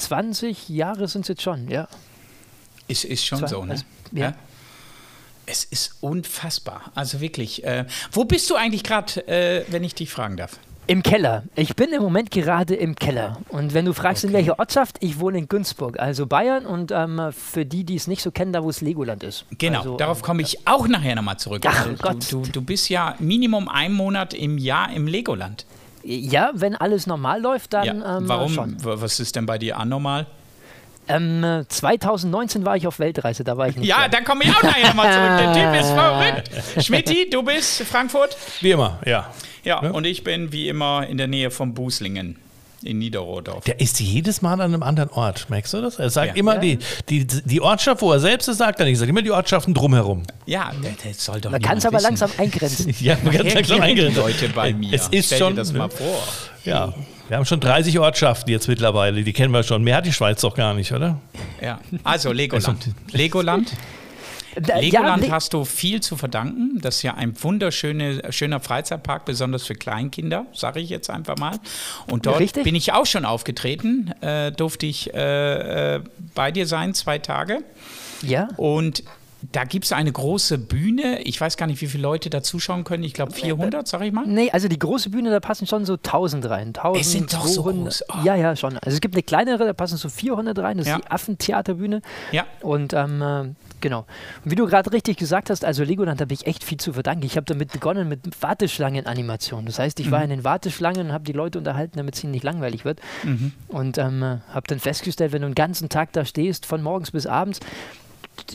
20 0.00 0.68
Jahre 0.68 1.08
sind 1.08 1.22
es 1.22 1.28
jetzt 1.28 1.42
schon, 1.42 1.68
ja. 1.68 1.88
Ist, 2.88 3.04
ist 3.04 3.24
schon 3.24 3.38
Zwei- 3.40 3.46
so, 3.46 3.64
ne? 3.64 3.72
also, 3.72 3.84
ja. 4.12 4.32
Es 5.46 5.64
ist 5.64 5.96
unfassbar. 6.00 6.92
Also 6.94 7.20
wirklich. 7.20 7.64
Äh, 7.64 7.86
wo 8.12 8.24
bist 8.24 8.48
du 8.50 8.54
eigentlich 8.54 8.84
gerade, 8.84 9.26
äh, 9.26 9.64
wenn 9.68 9.82
ich 9.82 9.94
dich 9.94 10.08
fragen 10.10 10.36
darf? 10.36 10.58
Im 10.86 11.02
Keller. 11.04 11.44
Ich 11.54 11.76
bin 11.76 11.92
im 11.92 12.02
Moment 12.02 12.30
gerade 12.32 12.74
im 12.74 12.96
Keller. 12.96 13.38
Und 13.48 13.74
wenn 13.74 13.84
du 13.84 13.92
fragst, 13.92 14.24
in 14.24 14.32
welcher 14.32 14.58
Ortschaft, 14.58 14.96
ich 15.00 15.20
wohne 15.20 15.38
in 15.38 15.48
Günzburg, 15.48 15.98
also 16.00 16.26
Bayern. 16.26 16.66
Und 16.66 16.90
ähm, 16.92 17.20
für 17.32 17.64
die, 17.64 17.84
die 17.84 17.94
es 17.96 18.06
nicht 18.08 18.22
so 18.22 18.30
kennen, 18.32 18.52
da 18.52 18.62
wo 18.64 18.70
es 18.70 18.80
Legoland 18.80 19.22
ist. 19.22 19.44
Genau, 19.58 19.78
also, 19.78 19.96
darauf 19.96 20.18
ähm, 20.18 20.24
komme 20.24 20.42
ich 20.42 20.66
auch 20.66 20.86
nachher 20.88 21.14
nochmal 21.14 21.38
zurück. 21.38 21.62
Ach, 21.66 21.86
Also, 21.86 21.96
Gott. 22.02 22.32
du, 22.32 22.42
du, 22.42 22.50
du 22.52 22.62
bist 22.62 22.88
ja 22.88 23.14
Minimum 23.20 23.68
einen 23.68 23.94
Monat 23.94 24.34
im 24.34 24.56
Jahr 24.58 24.92
im 24.92 25.06
Legoland. 25.06 25.64
Ja, 26.02 26.50
wenn 26.54 26.74
alles 26.76 27.06
normal 27.06 27.40
läuft, 27.42 27.72
dann 27.74 27.84
Ja. 27.84 28.18
ähm, 28.18 28.28
Warum? 28.28 28.52
schon. 28.52 28.76
Was 28.82 29.20
ist 29.20 29.36
denn 29.36 29.46
bei 29.46 29.58
dir 29.58 29.78
anormal? 29.78 30.26
Ähm, 31.08 31.42
äh, 31.42 31.66
2019 31.68 32.64
war 32.64 32.76
ich 32.76 32.86
auf 32.86 32.98
Weltreise, 33.00 33.42
da 33.42 33.56
war 33.56 33.68
ich 33.68 33.76
nicht 33.76 33.88
Ja, 33.88 34.02
da. 34.02 34.18
da 34.18 34.20
komme 34.22 34.44
ich 34.44 34.50
auch 34.54 34.62
nachher 34.62 34.86
nochmal 34.88 35.12
zurück. 35.12 35.54
Der 35.54 35.72
Typ 35.72 35.80
ist 35.80 35.90
verrückt. 35.90 36.84
Schmidti, 36.86 37.28
du 37.30 37.42
bist 37.42 37.82
Frankfurt? 37.82 38.36
wie 38.60 38.70
immer, 38.70 38.98
ja. 39.04 39.28
Ja, 39.64 39.82
Ja. 39.82 39.90
und 39.90 40.06
ich 40.06 40.22
bin 40.24 40.52
wie 40.52 40.68
immer 40.68 41.06
in 41.06 41.18
der 41.18 41.26
Nähe 41.26 41.50
von 41.50 41.74
Buslingen 41.74 42.36
in 42.82 42.98
Niederrodorf. 42.98 43.64
Der 43.64 43.80
ist 43.80 44.00
jedes 44.00 44.42
Mal 44.42 44.54
an 44.54 44.60
einem 44.62 44.82
anderen 44.82 45.10
Ort, 45.10 45.48
merkst 45.50 45.74
du 45.74 45.80
das? 45.82 45.98
Er 45.98 46.10
sagt 46.10 46.28
Ja. 46.28 46.34
immer 46.34 46.54
Ja. 46.54 46.60
die, 46.60 46.78
die, 47.08 47.26
die 47.26 47.60
Ortschaft, 47.60 48.00
wo 48.02 48.12
er 48.12 48.20
selbst 48.20 48.48
ist, 48.48 48.58
sagt 48.58 48.80
er 48.80 48.86
nicht. 48.86 48.94
Er 48.94 49.00
sagt 49.00 49.10
immer 49.10 49.22
die 49.22 49.30
Ortschaften 49.30 49.74
drumherum. 49.74 50.22
Ja, 50.46 50.70
der, 50.82 50.92
der 50.92 51.14
soll 51.14 51.40
doch 51.40 51.50
Man 51.50 51.60
kann 51.60 51.78
es 51.78 51.84
aber 51.86 51.96
wissen. 51.98 52.04
langsam 52.06 52.30
eingrenzen. 52.38 52.94
Ja, 53.00 53.16
man 53.22 53.32
kann 53.34 53.44
Woher 53.44 53.54
langsam 53.54 53.80
eingrenzen. 53.80 54.20
Leute 54.22 54.48
bei 54.48 54.72
mir. 54.72 54.92
Es 54.94 55.08
ist 55.08 55.26
Stell 55.26 55.38
schon, 55.38 55.52
dir 55.54 55.56
das 55.60 55.72
ne? 55.72 55.78
mal 55.78 55.90
vor. 55.90 56.22
Ja, 56.64 56.94
wir 57.28 57.36
haben 57.36 57.44
schon 57.44 57.60
30 57.60 57.98
Ortschaften 57.98 58.50
jetzt 58.50 58.66
mittlerweile, 58.68 59.22
die 59.22 59.32
kennen 59.32 59.52
wir 59.52 59.62
schon. 59.62 59.82
Mehr 59.84 59.96
hat 59.96 60.06
die 60.06 60.12
Schweiz 60.12 60.40
doch 60.40 60.54
gar 60.54 60.74
nicht, 60.74 60.92
oder? 60.92 61.18
Ja. 61.62 61.78
Also 62.04 62.32
Legoland. 62.32 62.88
Legoland. 63.12 63.72
Legoland 64.56 65.24
Le- 65.26 65.30
hast 65.30 65.52
du 65.52 65.64
viel 65.64 66.00
zu 66.00 66.16
verdanken. 66.16 66.78
Das 66.80 66.96
ist 66.96 67.02
ja 67.02 67.14
ein 67.14 67.34
wunderschöner 67.42 68.32
schöner 68.32 68.60
Freizeitpark, 68.60 69.24
besonders 69.24 69.66
für 69.66 69.74
Kleinkinder, 69.74 70.46
sage 70.52 70.80
ich 70.80 70.90
jetzt 70.90 71.10
einfach 71.10 71.36
mal. 71.38 71.58
Und 72.06 72.26
dort 72.26 72.40
Richtig. 72.40 72.64
bin 72.64 72.74
ich 72.74 72.92
auch 72.92 73.06
schon 73.06 73.24
aufgetreten, 73.24 74.12
äh, 74.20 74.50
durfte 74.52 74.86
ich 74.86 75.12
äh, 75.14 75.96
äh, 75.96 76.00
bei 76.34 76.50
dir 76.50 76.66
sein, 76.66 76.94
zwei 76.94 77.18
Tage. 77.18 77.58
ja. 78.22 78.48
Und 78.56 79.02
da 79.52 79.64
gibt 79.64 79.86
es 79.86 79.92
eine 79.92 80.12
große 80.12 80.58
Bühne. 80.58 81.22
Ich 81.22 81.40
weiß 81.40 81.56
gar 81.56 81.66
nicht, 81.66 81.80
wie 81.80 81.86
viele 81.86 82.02
Leute 82.02 82.28
da 82.28 82.42
zuschauen 82.42 82.84
können. 82.84 83.04
Ich 83.04 83.14
glaube 83.14 83.32
400, 83.32 83.88
sag 83.88 84.02
ich 84.02 84.12
mal. 84.12 84.26
Nee, 84.26 84.50
also 84.50 84.68
die 84.68 84.78
große 84.78 85.08
Bühne, 85.08 85.30
da 85.30 85.40
passen 85.40 85.66
schon 85.66 85.86
so 85.86 85.94
1000 85.94 86.44
rein. 86.50 86.66
1000, 86.74 87.00
Es 87.00 87.12
sind 87.12 87.32
doch 87.32 87.46
so 87.46 87.62
200. 87.62 87.84
groß. 87.84 88.04
Oh. 88.10 88.14
Ja, 88.22 88.34
ja, 88.34 88.54
schon. 88.54 88.76
Also 88.76 88.94
es 88.94 89.00
gibt 89.00 89.14
eine 89.14 89.22
kleinere, 89.22 89.64
da 89.64 89.72
passen 89.72 89.96
so 89.96 90.10
400 90.10 90.58
rein. 90.58 90.76
Das 90.76 90.86
Ja. 90.88 90.96
ist 90.96 91.04
die 91.06 91.10
Affentheaterbühne. 91.10 92.02
Ja. 92.32 92.44
Und 92.60 92.92
ähm, 92.92 93.22
äh, 93.22 93.54
genau. 93.80 94.06
Und 94.44 94.50
wie 94.50 94.54
du 94.54 94.66
gerade 94.66 94.92
richtig 94.92 95.16
gesagt 95.16 95.50
hast, 95.50 95.64
also 95.64 95.82
Legoland 95.84 96.20
habe 96.20 96.32
ich 96.34 96.46
echt 96.46 96.64
viel 96.64 96.78
zu 96.78 96.92
verdanken. 96.92 97.24
Ich 97.26 97.36
habe 97.36 97.44
damit 97.46 97.72
begonnen 97.72 98.08
mit 98.08 98.20
Warteschlangenanimation. 98.42 99.66
Das 99.66 99.78
heißt, 99.78 100.00
ich 100.00 100.06
Mhm. 100.06 100.10
war 100.10 100.22
in 100.24 100.30
den 100.30 100.44
Warteschlangen 100.44 101.06
und 101.08 101.12
habe 101.12 101.24
die 101.24 101.32
Leute 101.32 101.58
unterhalten, 101.58 101.96
damit 101.98 102.14
es 102.16 102.24
ihnen 102.24 102.32
nicht 102.32 102.44
langweilig 102.44 102.84
wird. 102.84 103.00
Mhm. 103.24 103.52
Und 103.68 103.98
ähm, 103.98 104.22
äh, 104.22 104.36
habe 104.52 104.66
dann 104.66 104.78
festgestellt, 104.80 105.32
wenn 105.32 105.42
du 105.42 105.46
einen 105.46 105.54
ganzen 105.54 105.88
Tag 105.88 106.12
da 106.12 106.24
stehst, 106.24 106.66
von 106.66 106.82
morgens 106.82 107.10
bis 107.10 107.26
abends, 107.26 107.60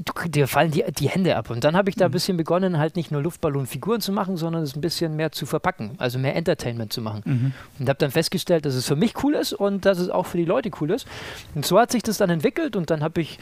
du, 0.03 0.27
dir 0.29 0.47
fallen 0.47 0.71
die, 0.71 0.83
die 0.97 1.09
Hände 1.09 1.35
ab. 1.35 1.49
Und 1.49 1.63
dann 1.63 1.75
habe 1.75 1.89
ich 1.89 1.95
Mhm. 1.95 1.99
da 1.99 2.05
ein 2.05 2.11
bisschen 2.11 2.37
begonnen, 2.37 2.77
halt 2.77 2.95
nicht 2.95 3.11
nur 3.11 3.21
Luftballonfiguren 3.21 4.01
zu 4.01 4.11
machen, 4.11 4.35
sondern 4.37 4.63
es 4.63 4.75
ein 4.75 4.81
bisschen 4.81 5.15
mehr 5.15 5.31
zu 5.31 5.45
verpacken, 5.45 5.91
also 5.97 6.17
mehr 6.17 6.35
Entertainment 6.35 6.91
zu 6.91 7.01
machen. 7.01 7.21
Mhm. 7.25 7.53
Und 7.79 7.89
habe 7.89 7.99
dann 7.99 8.11
festgestellt, 8.11 8.65
dass 8.65 8.73
es 8.73 8.85
für 8.87 8.95
mich 8.95 9.13
cool 9.23 9.35
ist 9.35 9.53
und 9.53 9.85
dass 9.85 9.99
es 9.99 10.09
auch 10.09 10.25
für 10.25 10.37
die 10.37 10.45
Leute 10.45 10.71
cool 10.81 10.91
ist. 10.91 11.07
Und 11.53 11.65
so 11.65 11.79
hat 11.79 11.91
sich 11.91 12.03
das 12.03 12.17
dann 12.17 12.29
entwickelt 12.29 12.75
und 12.75 12.89
dann 12.89 13.03
habe 13.03 13.21
ich 13.21 13.37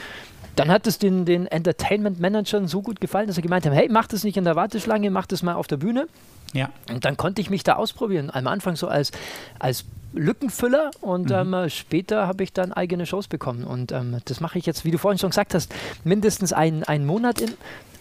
dann 0.56 0.70
hat 0.70 0.88
es 0.88 1.00
den, 1.00 1.26
den 1.26 1.48
Entertainment-Managern 1.48 2.68
so 2.68 2.82
gut 2.82 3.02
gefallen, 3.02 3.28
dass 3.28 3.36
sie 3.36 3.42
gemeint 3.42 3.66
haben, 3.66 3.74
hey, 3.74 3.88
mach 3.90 4.08
das 4.08 4.24
nicht 4.24 4.38
in 4.38 4.44
der 4.44 4.56
Warteschlange, 4.56 5.10
mach 5.10 5.26
das 5.26 5.44
mal 5.44 5.56
auf 5.56 5.68
der 5.68 5.78
Bühne. 5.78 6.08
Ja. 6.54 6.70
Und 6.92 7.06
dann 7.06 7.18
konnte 7.18 7.42
ich 7.42 7.50
mich 7.50 7.64
da 7.64 7.74
ausprobieren. 7.76 8.30
Am 8.32 8.46
Anfang 8.48 8.76
so 8.76 8.88
als, 8.88 9.12
als 9.58 9.86
Lückenfüller 10.14 10.92
und 11.02 11.30
Mhm. 11.32 11.54
ähm, 11.54 11.70
später 11.70 12.28
habe 12.28 12.44
ich 12.44 12.54
dann 12.54 12.72
eigene 12.72 13.06
Shows 13.08 13.28
bekommen. 13.28 13.64
Und 13.64 13.92
ähm, 13.92 14.18
das 14.26 14.40
mache 14.40 14.60
ich 14.60 14.66
jetzt, 14.68 14.86
wie 14.86 14.92
du 14.92 15.00
vorhin 15.00 15.18
schon 15.18 15.32
gesagt 15.32 15.56
hast, 15.56 15.74
mindestens 16.04 16.54
einen, 16.54 16.84
einen, 16.84 17.08
Monat, 17.08 17.42
in, 17.42 17.52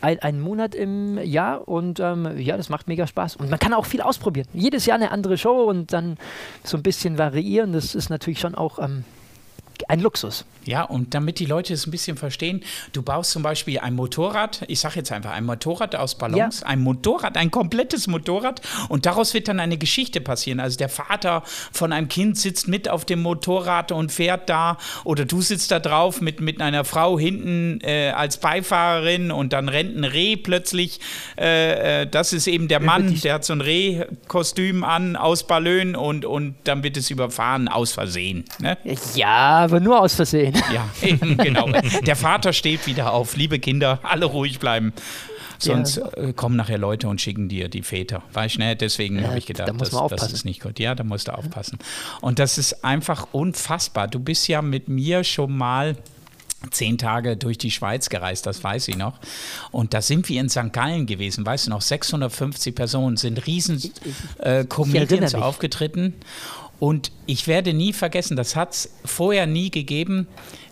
ein, 0.02 0.18
einen 0.18 0.40
Monat 0.40 0.74
im 0.74 1.16
Jahr. 1.24 1.66
Und 1.66 2.00
ähm, 2.00 2.38
ja, 2.38 2.58
das 2.58 2.68
macht 2.68 2.86
mega 2.86 3.06
Spaß. 3.06 3.36
Und 3.36 3.48
man 3.48 3.58
kann 3.58 3.72
auch 3.72 3.86
viel 3.86 4.02
ausprobieren. 4.02 4.46
Jedes 4.52 4.84
Jahr 4.84 4.96
eine 4.96 5.10
andere 5.10 5.38
Show 5.38 5.64
und 5.64 5.94
dann 5.94 6.18
so 6.64 6.76
ein 6.76 6.82
bisschen 6.82 7.16
variieren. 7.16 7.72
Das 7.72 7.94
ist 7.94 8.10
natürlich 8.10 8.40
schon 8.40 8.54
auch 8.54 8.78
ähm, 8.78 9.04
ein 9.88 10.00
Luxus. 10.00 10.44
Ja, 10.64 10.82
und 10.84 11.12
damit 11.14 11.40
die 11.40 11.46
Leute 11.46 11.74
es 11.74 11.86
ein 11.88 11.90
bisschen 11.90 12.16
verstehen, 12.16 12.62
du 12.92 13.02
baust 13.02 13.32
zum 13.32 13.42
Beispiel 13.42 13.80
ein 13.80 13.94
Motorrad, 13.94 14.62
ich 14.68 14.78
sage 14.78 14.96
jetzt 14.96 15.10
einfach 15.10 15.32
ein 15.32 15.44
Motorrad 15.44 15.96
aus 15.96 16.14
Ballons, 16.16 16.60
Ja. 16.60 16.66
ein 16.68 16.80
Motorrad, 16.80 17.36
ein 17.36 17.50
komplettes 17.50 18.06
Motorrad 18.06 18.60
und 18.88 19.04
daraus 19.06 19.34
wird 19.34 19.48
dann 19.48 19.58
eine 19.58 19.76
Geschichte 19.76 20.20
passieren. 20.20 20.60
Also 20.60 20.78
der 20.78 20.88
Vater 20.88 21.42
von 21.72 21.92
einem 21.92 22.06
Kind 22.08 22.38
sitzt 22.38 22.68
mit 22.68 22.88
auf 22.88 23.04
dem 23.04 23.22
Motorrad 23.22 23.90
und 23.90 24.12
fährt 24.12 24.48
da 24.48 24.78
oder 25.02 25.24
du 25.24 25.42
sitzt 25.42 25.72
da 25.72 25.80
drauf 25.80 26.20
mit, 26.20 26.40
mit 26.40 26.60
einer 26.60 26.84
Frau 26.84 27.18
hinten 27.18 27.80
äh, 27.82 28.10
als 28.10 28.36
Beifahrerin 28.38 29.32
und 29.32 29.52
dann 29.52 29.68
rennt 29.68 29.96
ein 29.96 30.04
Reh 30.04 30.36
plötzlich. 30.36 31.00
Äh, 31.36 32.02
äh, 32.02 32.06
das 32.06 32.32
ist 32.32 32.46
eben 32.46 32.68
der 32.68 32.78
Mann, 32.78 33.20
der 33.22 33.34
hat 33.34 33.44
so 33.44 33.52
ein 33.52 33.60
Rehkostüm 33.60 34.84
an 34.84 35.16
aus 35.16 35.44
Ballon 35.46 35.96
und, 35.96 36.24
und 36.24 36.54
dann 36.64 36.84
wird 36.84 36.96
es 36.96 37.10
überfahren 37.10 37.66
aus 37.66 37.92
Versehen. 37.92 38.44
Ne? 38.60 38.78
Ja, 39.14 39.71
aber 39.72 39.80
nur 39.80 40.00
aus 40.00 40.14
Versehen. 40.14 40.54
Ja, 40.72 40.88
eben, 41.02 41.36
genau. 41.38 41.68
Der 42.04 42.16
Vater 42.16 42.52
steht 42.52 42.86
wieder 42.86 43.12
auf. 43.12 43.36
Liebe 43.36 43.58
Kinder, 43.58 44.00
alle 44.02 44.26
ruhig 44.26 44.58
bleiben. 44.58 44.92
Sonst 45.58 45.98
äh, 45.98 46.32
kommen 46.34 46.56
nachher 46.56 46.76
Leute 46.78 47.08
und 47.08 47.20
schicken 47.20 47.48
dir 47.48 47.68
die 47.68 47.82
Väter. 47.82 48.22
Weißt 48.32 48.56
du, 48.56 48.60
ne? 48.60 48.74
Deswegen 48.76 49.20
Ja, 49.20 49.28
habe 49.28 49.38
ich 49.38 49.46
gedacht, 49.46 49.68
da 49.68 49.72
muss 49.72 49.90
das, 49.90 49.92
man 49.92 50.02
das 50.08 50.12
aufpassen. 50.12 50.34
ist 50.34 50.44
nicht 50.44 50.60
gut. 50.60 50.78
Ja, 50.80 50.94
da 50.96 51.04
musst 51.04 51.28
du 51.28 51.32
aufpassen. 51.34 51.78
Und 52.20 52.38
das 52.40 52.58
ist 52.58 52.84
einfach 52.84 53.28
unfassbar. 53.32 54.08
Du 54.08 54.18
bist 54.18 54.48
ja 54.48 54.60
mit 54.60 54.88
mir 54.88 55.22
schon 55.24 55.56
mal 55.56 55.96
zehn 56.70 56.98
Tage 56.98 57.36
durch 57.36 57.58
die 57.58 57.70
Schweiz 57.70 58.08
gereist, 58.08 58.46
das 58.46 58.62
weiß 58.62 58.88
ich 58.88 58.96
noch. 58.96 59.18
Und 59.72 59.94
da 59.94 60.02
sind 60.02 60.28
wir 60.28 60.40
in 60.40 60.48
St. 60.48 60.72
Gallen 60.72 61.06
gewesen, 61.06 61.44
weißt 61.44 61.66
du 61.66 61.70
noch, 61.70 61.80
650 61.82 62.74
Personen 62.74 63.16
sind 63.16 63.46
riesen 63.46 63.82
äh, 64.38 64.64
Comedians 64.64 65.34
aufgetreten. 65.34 66.14
Und 66.82 67.12
ich 67.26 67.46
werde 67.46 67.74
nie 67.74 67.92
vergessen, 67.92 68.36
das 68.36 68.56
hat 68.56 68.72
es 68.72 68.90
vorher 69.04 69.46
nie 69.46 69.70
gegeben, 69.70 70.26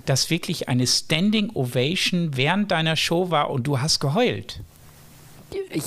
dass 0.07 0.29
wirklich 0.29 0.69
eine 0.69 0.89
Standing 0.89 1.51
Ovation 1.55 2.37
während 2.37 2.73
deiner 2.73 2.97
Show 2.97 3.31
war 3.31 3.49
und 3.51 3.69
du 3.69 3.81
hast 3.81 4.01
geheult. 4.01 4.59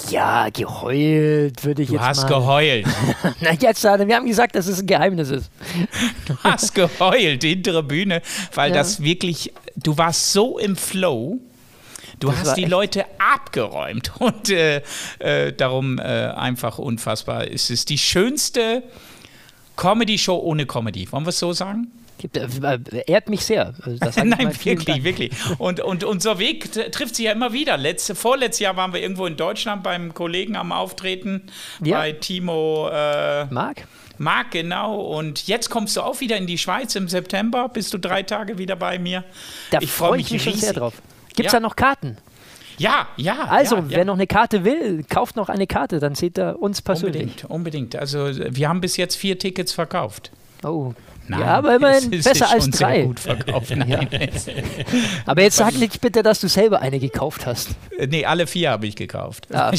Ja, 0.10 0.48
geheult 0.48 1.66
würde 1.66 1.82
ich 1.82 1.90
Du 1.90 1.96
jetzt 1.96 2.04
hast 2.04 2.22
mal. 2.24 2.30
geheult. 2.30 2.86
Na, 3.42 3.52
jetzt, 3.52 3.84
wir 3.84 4.16
haben 4.16 4.26
gesagt, 4.26 4.56
dass 4.56 4.68
es 4.68 4.80
ein 4.80 4.88
Geheimnis 4.88 5.30
ist. 5.30 5.50
Du 6.26 6.38
hast 6.42 6.74
geheult, 6.74 7.44
hintere 7.44 7.84
Bühne, 7.84 8.22
weil 8.54 8.70
Ja. 8.72 8.78
das 8.78 9.02
wirklich, 9.04 9.52
du 9.76 9.98
warst 9.98 10.32
so 10.32 10.58
im 10.58 10.78
Flow. 10.78 11.38
Du 12.22 12.30
Das 12.30 12.40
hast 12.40 12.56
die 12.56 12.64
Leute 12.64 13.04
abgeräumt 13.20 14.14
und 14.20 14.50
äh, 14.50 14.82
äh, 15.20 15.52
darum 15.52 16.00
äh, 16.00 16.02
einfach 16.02 16.78
unfassbar. 16.80 17.46
Es 17.52 17.70
ist 17.70 17.90
die 17.90 17.98
schönste 17.98 18.84
Comedy-Show 19.76 20.36
ohne 20.38 20.66
Comedy. 20.66 21.12
Wollen 21.12 21.26
wir 21.26 21.30
es 21.30 21.40
so 21.40 21.54
sagen? 21.54 21.92
Äh, 22.34 22.80
ehrt 23.08 23.28
mich 23.30 23.44
sehr. 23.44 23.74
Also. 23.84 23.98
Nein, 24.24 24.48
wirklich, 24.64 24.86
Dank. 24.86 25.04
wirklich. 25.04 25.32
Und, 25.58 25.80
und 25.82 26.04
unser 26.04 26.40
Weg 26.40 26.72
trifft 26.92 27.16
sich 27.16 27.26
ja 27.26 27.32
immer 27.34 27.52
wieder. 27.54 27.76
Letzte, 27.78 28.16
vorletztes 28.16 28.60
Jahr 28.60 28.78
waren 28.78 28.94
wir 28.94 29.02
irgendwo 29.02 29.26
in 29.26 29.36
Deutschland 29.36 29.84
beim 29.84 30.14
Kollegen 30.14 30.56
am 30.56 30.72
Auftreten, 30.72 31.48
Ja. 31.84 31.98
bei 31.98 32.14
Timo 32.14 32.88
äh, 32.90 33.46
Marc? 33.46 33.88
Marc, 34.20 34.52
genau. 34.52 35.02
Und 35.02 35.48
jetzt 35.48 35.70
kommst 35.70 35.98
du 35.98 36.02
auch 36.02 36.20
wieder 36.22 36.38
in 36.38 36.48
die 36.48 36.58
Schweiz 36.60 36.96
im 36.96 37.08
September. 37.10 37.68
Bist 37.68 37.94
du 37.94 37.98
drei 37.98 38.24
Tage 38.24 38.58
wieder 38.58 38.76
bei 38.76 39.00
mir. 39.00 39.24
Da 39.72 39.80
Ich 39.82 39.92
freu 39.92 40.08
freue 40.10 40.18
mich 40.18 40.28
ich 40.28 40.34
mich 40.34 40.44
schon 40.44 40.54
sehr 40.54 40.74
drauf. 40.74 40.94
Gibt 41.36 41.48
es 41.48 41.54
Ja. 41.54 41.60
da 41.60 41.68
noch 41.68 41.76
Karten? 41.76 42.18
Ja, 42.84 43.08
ja. 43.16 43.46
Also, 43.46 43.78
ja, 43.78 43.82
ja. 43.82 43.90
wer 43.90 44.06
noch 44.06 44.16
eine 44.16 44.28
Karte 44.28 44.66
will, 44.66 45.06
kauft 45.10 45.38
noch 45.38 45.48
eine 45.48 45.68
Karte, 45.68 46.00
dann 46.02 46.16
seht 46.16 46.38
ihr 46.38 46.62
uns 46.62 46.82
persönlich. 46.82 47.22
Unbedingt, 47.22 47.46
unbedingt. 47.50 47.96
Also 47.96 48.28
wir 48.28 48.68
haben 48.68 48.82
bis 48.82 48.98
jetzt 48.98 49.16
vier 49.16 49.40
Tickets 49.40 49.72
verkauft. 49.72 50.32
Oh. 50.64 50.94
Nein, 51.26 51.40
ja, 51.40 51.46
aber 51.56 51.76
immerhin 51.78 52.10
besser 52.10 52.52
als 52.52 52.70
drei. 52.70 53.04
gut 53.04 53.22
verkauft. 53.22 53.74
Nein. 53.78 54.10
Aber 55.26 55.42
jetzt 55.42 55.56
sag 55.56 55.74
nicht 55.76 56.02
bitte, 56.02 56.22
dass 56.22 56.42
du 56.42 56.50
selber 56.50 56.82
eine 56.82 57.00
gekauft 57.00 57.46
hast. 57.46 57.70
Äh, 57.98 58.08
Nee, 58.08 58.26
alle 58.26 58.46
vier 58.46 58.72
habe 58.72 58.88
ich 58.88 58.98
gekauft. 58.98 59.48
Ah, 59.54 59.72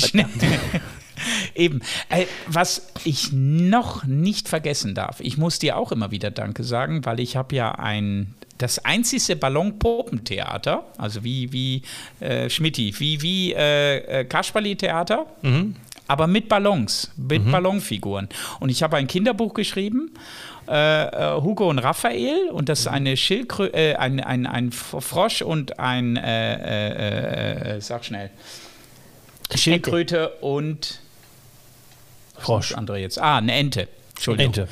Eben. 1.54 1.82
Äh, 2.08 2.24
was 2.46 2.88
ich 3.04 3.30
noch 3.32 4.04
nicht 4.04 4.48
vergessen 4.48 4.94
darf, 4.94 5.20
ich 5.20 5.36
muss 5.36 5.58
dir 5.58 5.76
auch 5.76 5.92
immer 5.92 6.10
wieder 6.10 6.30
Danke 6.30 6.64
sagen, 6.64 7.04
weil 7.04 7.20
ich 7.20 7.36
habe 7.36 7.54
ja 7.54 7.72
ein 7.72 8.34
das 8.64 8.82
einzige 8.82 9.36
Ballon-Puppentheater, 9.36 10.84
also 10.96 11.22
wie, 11.22 11.52
wie 11.52 11.82
äh, 12.20 12.48
Schmitti, 12.48 12.94
wie, 12.98 13.20
wie 13.20 13.52
äh, 13.52 14.20
äh, 14.20 14.24
Kasperli-Theater, 14.24 15.26
aber 16.08 16.26
mit 16.26 16.48
Ballons, 16.48 17.10
mit 17.16 17.50
Ballonfiguren. 17.50 18.28
Und 18.60 18.70
ich 18.70 18.82
habe 18.82 18.96
ein 18.96 19.06
Kinderbuch 19.06 19.52
geschrieben, 19.52 20.12
äh, 20.66 21.04
äh, 21.04 21.42
Hugo 21.42 21.68
und 21.68 21.78
Raphael, 21.78 22.48
und 22.52 22.70
das 22.70 22.80
ist 22.80 22.86
eine 22.86 23.18
Schildkrö 23.18 23.66
äh, 23.66 23.96
ein, 23.96 24.20
ein, 24.20 24.46
ein 24.46 24.72
Frosch 24.72 25.42
und 25.42 25.78
ein, 25.78 26.16
äh, 26.16 27.76
äh, 27.76 27.80
sag 27.82 28.06
schnell, 28.06 28.30
Schildkröte 29.54 30.30
und 30.40 31.00
Frosch. 32.38 32.72
andere 32.72 32.98
jetzt. 32.98 33.20
Ah, 33.20 33.36
eine 33.36 33.52
Ente. 33.52 33.88
Entschuldigung. 34.14 34.54
Ente. 34.54 34.68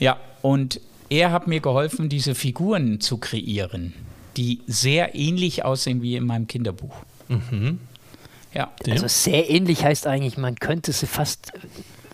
Ja, 0.00 0.16
und 0.42 0.80
er 1.10 1.32
hat 1.32 1.46
mir 1.46 1.60
geholfen, 1.60 2.08
diese 2.08 2.34
Figuren 2.34 3.00
zu 3.00 3.18
kreieren, 3.18 3.94
die 4.36 4.60
sehr 4.66 5.14
ähnlich 5.14 5.64
aussehen 5.64 6.02
wie 6.02 6.16
in 6.16 6.24
meinem 6.24 6.46
Kinderbuch. 6.46 6.96
Ja, 7.28 7.38
Ja. 8.54 8.92
Also 8.92 9.08
sehr 9.08 9.50
ähnlich 9.50 9.84
heißt 9.84 10.06
eigentlich, 10.06 10.36
man 10.38 10.56
könnte 10.56 10.92
sie 10.92 11.06
fast 11.06 11.52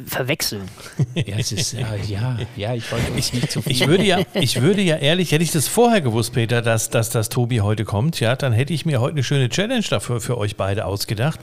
verwechseln. 0.07 0.69
ja, 1.15 1.37
es 1.39 1.53
ist, 1.53 1.73
ja, 1.73 1.95
ja, 2.07 2.39
ja, 2.57 2.75
ich 2.75 2.91
wollte 2.91 3.13
uns 3.13 3.33
nicht 3.33 3.51
zu 3.51 3.63
viel. 3.63 3.73
Ich 3.73 3.87
würde 3.87 4.05
ja, 4.05 4.19
ich 4.35 4.61
würde 4.61 4.83
ja 4.83 4.97
ehrlich, 4.97 5.33
hätte 5.33 5.45
ich 5.45 5.53
das 5.53 5.69
vorher 5.69 6.01
gewusst, 6.01 6.33
Peter, 6.33 6.63
dass, 6.63 6.91
dass 6.91 7.11
das 7.11 7.29
Tobi 7.29 7.61
heute 7.61 7.85
kommt, 7.85 8.21
ja, 8.21 8.35
dann 8.35 8.53
hätte 8.53 8.73
ich 8.73 8.85
mir 8.85 9.01
heute 9.01 9.13
eine 9.13 9.23
schöne 9.23 9.49
Challenge 9.49 9.85
dafür 9.89 10.21
für 10.21 10.37
euch 10.37 10.57
beide 10.57 10.85
ausgedacht, 10.85 11.41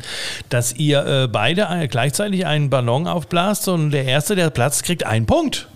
dass 0.50 0.74
ihr 0.74 1.06
äh, 1.06 1.28
beide 1.28 1.68
äh, 1.70 1.88
gleichzeitig 1.88 2.46
einen 2.46 2.70
Ballon 2.70 3.08
aufblast 3.08 3.68
und 3.70 3.92
der 3.92 4.06
Erste, 4.06 4.36
der 4.36 4.50
Platz 4.50 4.84
kriegt 4.84 5.06
einen 5.06 5.26
Punkt. 5.26 5.68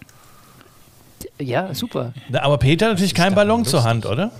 Ja, 1.40 1.74
super. 1.74 2.14
Na, 2.30 2.42
Aber 2.44 2.58
Peter 2.58 2.88
hat 2.88 2.94
natürlich 2.94 3.14
keinen 3.14 3.36
Ballon 3.36 3.66
zur 3.66 3.80
lustig? 3.80 3.90
Hand, 3.90 4.06
oder? 4.06 4.32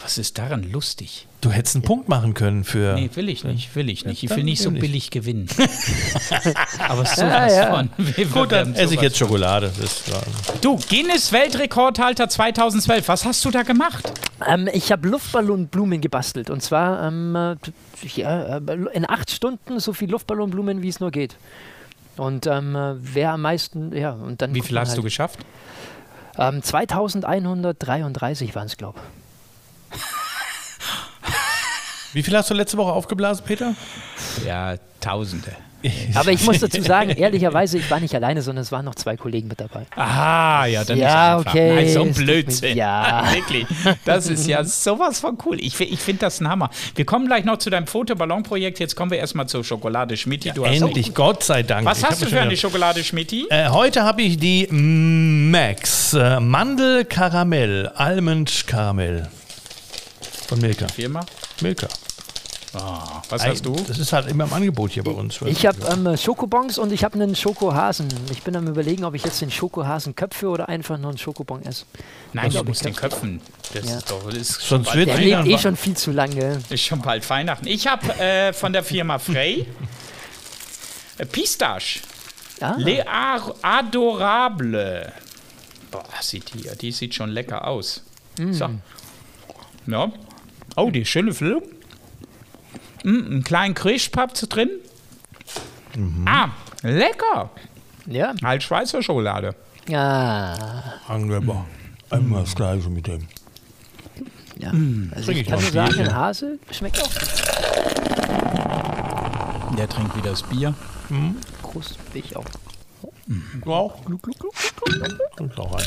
Was 0.00 0.16
ist 0.16 0.38
daran 0.38 0.62
lustig? 0.72 1.26
Du 1.42 1.50
hättest 1.50 1.76
einen 1.76 1.84
Punkt 1.84 2.08
machen 2.08 2.32
können 2.32 2.64
für. 2.64 2.94
Nee, 2.94 3.10
will 3.14 3.28
ich 3.28 3.44
nicht, 3.44 3.74
will 3.76 3.88
ich 3.90 4.04
nicht. 4.06 4.22
Ich 4.22 4.30
will 4.30 4.44
nicht 4.44 4.62
so 4.62 4.70
billig 4.70 5.10
gewinnen. 5.10 5.46
Aber 6.88 7.04
sowas 7.04 7.18
Ja, 7.18 7.48
ja. 7.48 7.74
von. 7.74 7.90
Wir 7.98 8.26
Gut, 8.26 8.52
dann 8.52 8.74
esse 8.74 8.94
ich 8.94 9.00
jetzt 9.00 9.18
Schokolade. 9.18 9.70
Ja. 10.10 10.20
Du, 10.62 10.78
Guinness 10.88 11.32
Weltrekordhalter 11.32 12.28
2012. 12.28 13.08
Was 13.08 13.24
hast 13.26 13.44
du 13.44 13.50
da 13.50 13.62
gemacht? 13.62 14.10
Ähm, 14.46 14.68
ich 14.72 14.90
habe 14.90 15.06
Luftballonblumen 15.08 16.00
gebastelt 16.00 16.48
und 16.50 16.62
zwar 16.62 17.06
ähm, 17.06 17.36
äh, 17.36 17.56
ja, 18.14 18.56
äh, 18.58 18.60
in 18.94 19.08
acht 19.08 19.30
Stunden 19.30 19.80
so 19.80 19.92
viel 19.92 20.10
Luftballonblumen, 20.10 20.82
wie 20.82 20.88
es 20.88 21.00
nur 21.00 21.10
geht. 21.10 21.36
Und 22.16 22.46
ähm, 22.46 22.74
äh, 22.74 22.94
wer 22.98 23.32
am 23.32 23.42
meisten, 23.42 23.94
ja, 23.96 24.12
und 24.12 24.40
dann. 24.42 24.54
Wie 24.54 24.62
viel 24.62 24.78
hast 24.78 24.92
du 24.92 24.96
halt. 24.96 25.04
geschafft? 25.04 25.38
Ähm, 26.40 26.62
2133 26.62 28.54
waren 28.54 28.66
es, 28.66 28.76
glaube 28.76 28.98
Wie 32.12 32.22
viel 32.24 32.36
hast 32.36 32.50
du 32.50 32.54
letzte 32.54 32.76
Woche 32.76 32.92
aufgeblasen, 32.92 33.44
Peter? 33.44 33.74
Ja, 34.44 34.76
Tausende. 35.00 35.56
Aber 36.14 36.30
ich 36.32 36.44
muss 36.44 36.58
dazu 36.60 36.82
sagen, 36.82 37.10
ehrlicherweise, 37.10 37.78
ich 37.78 37.90
war 37.90 38.00
nicht 38.00 38.14
alleine, 38.14 38.42
sondern 38.42 38.62
es 38.62 38.72
waren 38.72 38.84
noch 38.84 38.94
zwei 38.94 39.16
Kollegen 39.16 39.48
mit 39.48 39.60
dabei. 39.60 39.86
Ah, 39.96 40.66
ja, 40.66 40.84
dann 40.84 40.98
Ja, 40.98 41.36
ist 41.36 41.38
einfach. 41.46 41.52
okay, 41.54 41.74
Nein, 41.74 41.88
so 41.88 42.02
ein 42.02 42.12
Blödsinn. 42.12 42.76
ja. 42.76 43.24
Wirklich. 43.34 43.66
Das 44.04 44.26
ist 44.26 44.46
ja 44.46 44.62
sowas 44.64 45.20
von 45.20 45.38
cool. 45.46 45.58
Ich, 45.60 45.80
ich 45.80 46.00
finde 46.00 46.20
das 46.20 46.40
ein 46.40 46.48
Hammer. 46.48 46.70
Wir 46.94 47.04
kommen 47.04 47.26
gleich 47.26 47.44
noch 47.44 47.58
zu 47.58 47.70
deinem 47.70 47.86
Fotoballonprojekt. 47.86 48.78
Jetzt 48.80 48.94
kommen 48.96 49.10
wir 49.10 49.18
erstmal 49.18 49.46
zur 49.46 49.64
Schokolade 49.64 50.16
Schmitti. 50.16 50.50
Hast 50.50 50.58
Endlich, 50.82 51.14
Gott 51.14 51.42
sei 51.44 51.62
Dank. 51.62 51.86
Was 51.86 51.98
Ich 51.98 52.04
hast 52.04 52.22
du 52.22 52.26
für 52.26 52.40
eine 52.40 52.56
Schokolade 52.56 53.02
Schmitti? 53.04 53.46
Äh, 53.50 53.68
heute 53.68 54.02
habe 54.02 54.22
ich 54.22 54.38
die 54.38 54.66
Max 54.70 56.12
äh, 56.14 56.40
Mandelkaramell, 56.40 57.88
Almond 57.94 58.64
Karamell 58.66 59.28
von 60.48 60.60
Milka. 60.60 60.88
Firma? 60.88 61.20
Milka. 61.60 61.86
Ah, 62.72 63.20
was 63.28 63.44
hast 63.44 63.66
du? 63.66 63.74
Das 63.88 63.98
ist 63.98 64.12
halt 64.12 64.28
immer 64.28 64.44
im 64.44 64.52
Angebot 64.52 64.92
hier 64.92 65.02
bei 65.02 65.10
uns. 65.10 65.40
Ich 65.44 65.66
habe 65.66 65.78
ähm, 65.90 66.16
Schokobons 66.16 66.78
und 66.78 66.92
ich 66.92 67.02
habe 67.02 67.14
einen 67.20 67.34
Schokohasen. 67.34 68.06
Ich 68.30 68.42
bin 68.42 68.54
am 68.54 68.68
überlegen, 68.68 69.04
ob 69.04 69.14
ich 69.14 69.24
jetzt 69.24 69.40
den 69.40 69.50
Schokohasen 69.50 70.14
köpfe 70.14 70.46
oder 70.48 70.68
einfach 70.68 70.96
nur 70.96 71.08
einen 71.10 71.18
Schokobon 71.18 71.64
esse. 71.64 71.84
Nein, 72.32 72.46
Ich 72.48 72.54
du 72.56 72.62
musst 72.62 72.84
den 72.84 72.94
köpfen. 72.94 73.40
Das 73.74 73.88
Ja. 73.88 73.96
ist 73.98 74.10
doch 74.10 74.24
das 74.24 74.34
ist 74.36 74.60
Sonst 74.60 74.88
schon 74.88 74.98
wird 74.98 75.08
Der 75.08 75.18
lebt 75.18 75.46
eh 75.46 75.58
schon 75.58 75.74
viel 75.76 75.96
zu 75.96 76.12
lange. 76.12 76.60
ist 76.68 76.82
schon 76.84 77.02
bald 77.02 77.28
Weihnachten. 77.28 77.66
Ich 77.66 77.88
habe 77.88 78.06
äh, 78.20 78.52
von 78.52 78.72
der 78.72 78.84
Firma 78.84 79.18
Frey 79.18 79.66
äh, 81.18 81.26
Pistache. 81.26 82.00
Ah, 82.60 82.74
Le 82.78 83.04
Adorable. 83.62 85.12
Boah, 85.90 86.04
sieht 86.20 86.54
die, 86.54 86.68
die 86.80 86.92
sieht 86.92 87.14
schon 87.16 87.30
lecker 87.30 87.66
aus. 87.66 88.02
So. 88.52 88.68
Ja. 89.86 90.12
Oh, 90.76 90.90
die 90.90 91.04
schöne 91.04 91.34
Füllung. 91.34 91.62
Mm, 93.04 93.26
einen 93.26 93.44
kleinen 93.44 93.74
Krischpapp 93.74 94.36
zu 94.36 94.46
drin. 94.46 94.70
Ah, 96.26 96.48
lecker. 96.82 97.50
ja. 98.06 98.32
Halt 98.42 98.62
Schweizer 98.62 99.02
Schokolade. 99.02 99.54
Ja. 99.88 100.94
Angeber. 101.08 101.64
Immer 102.10 102.40
das 102.40 102.54
Gleiche 102.54 102.88
mit 102.90 103.06
dem. 103.06 103.26
ja. 104.58 104.70
Also 105.14 105.26
Trink 105.26 105.28
ich 105.28 105.38
ich 105.40 105.46
kann 105.48 105.60
nur 105.60 105.70
sagen, 105.70 106.00
ein 106.00 106.14
Hase 106.14 106.58
schmeckt 106.70 107.02
auch. 107.02 107.10
Der 109.76 109.88
trinkt 109.88 110.16
wieder 110.16 110.30
das 110.30 110.42
Bier. 110.42 110.74
Prost, 111.62 111.98
will 112.12 112.22
ich 112.24 112.36
auch. 112.36 112.44
Du 113.64 113.72
auch? 113.72 114.04
Gluck, 114.04 114.22
gluck, 114.22 114.38
gluck, 114.38 114.54
gluck. 114.76 115.36
Trink 115.36 115.58
auch 115.58 115.74
ein. 115.74 115.86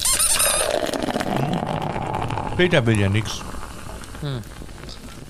Hm. 1.37 2.57
Peter 2.57 2.85
will 2.85 2.99
ja 2.99 3.09
nichts. 3.09 3.41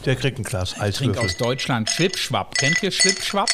Der 0.06 0.16
kriegt 0.16 0.38
ein 0.38 0.44
Glas 0.44 0.72
Trink 0.72 0.82
aus 0.82 1.02
Eiswürfel. 1.02 1.38
Deutschland 1.38 1.90
Schwipschwapp. 1.90 2.56
Kennt 2.58 2.84
ihr 2.84 2.92
Schwipschwapp? 2.92 3.50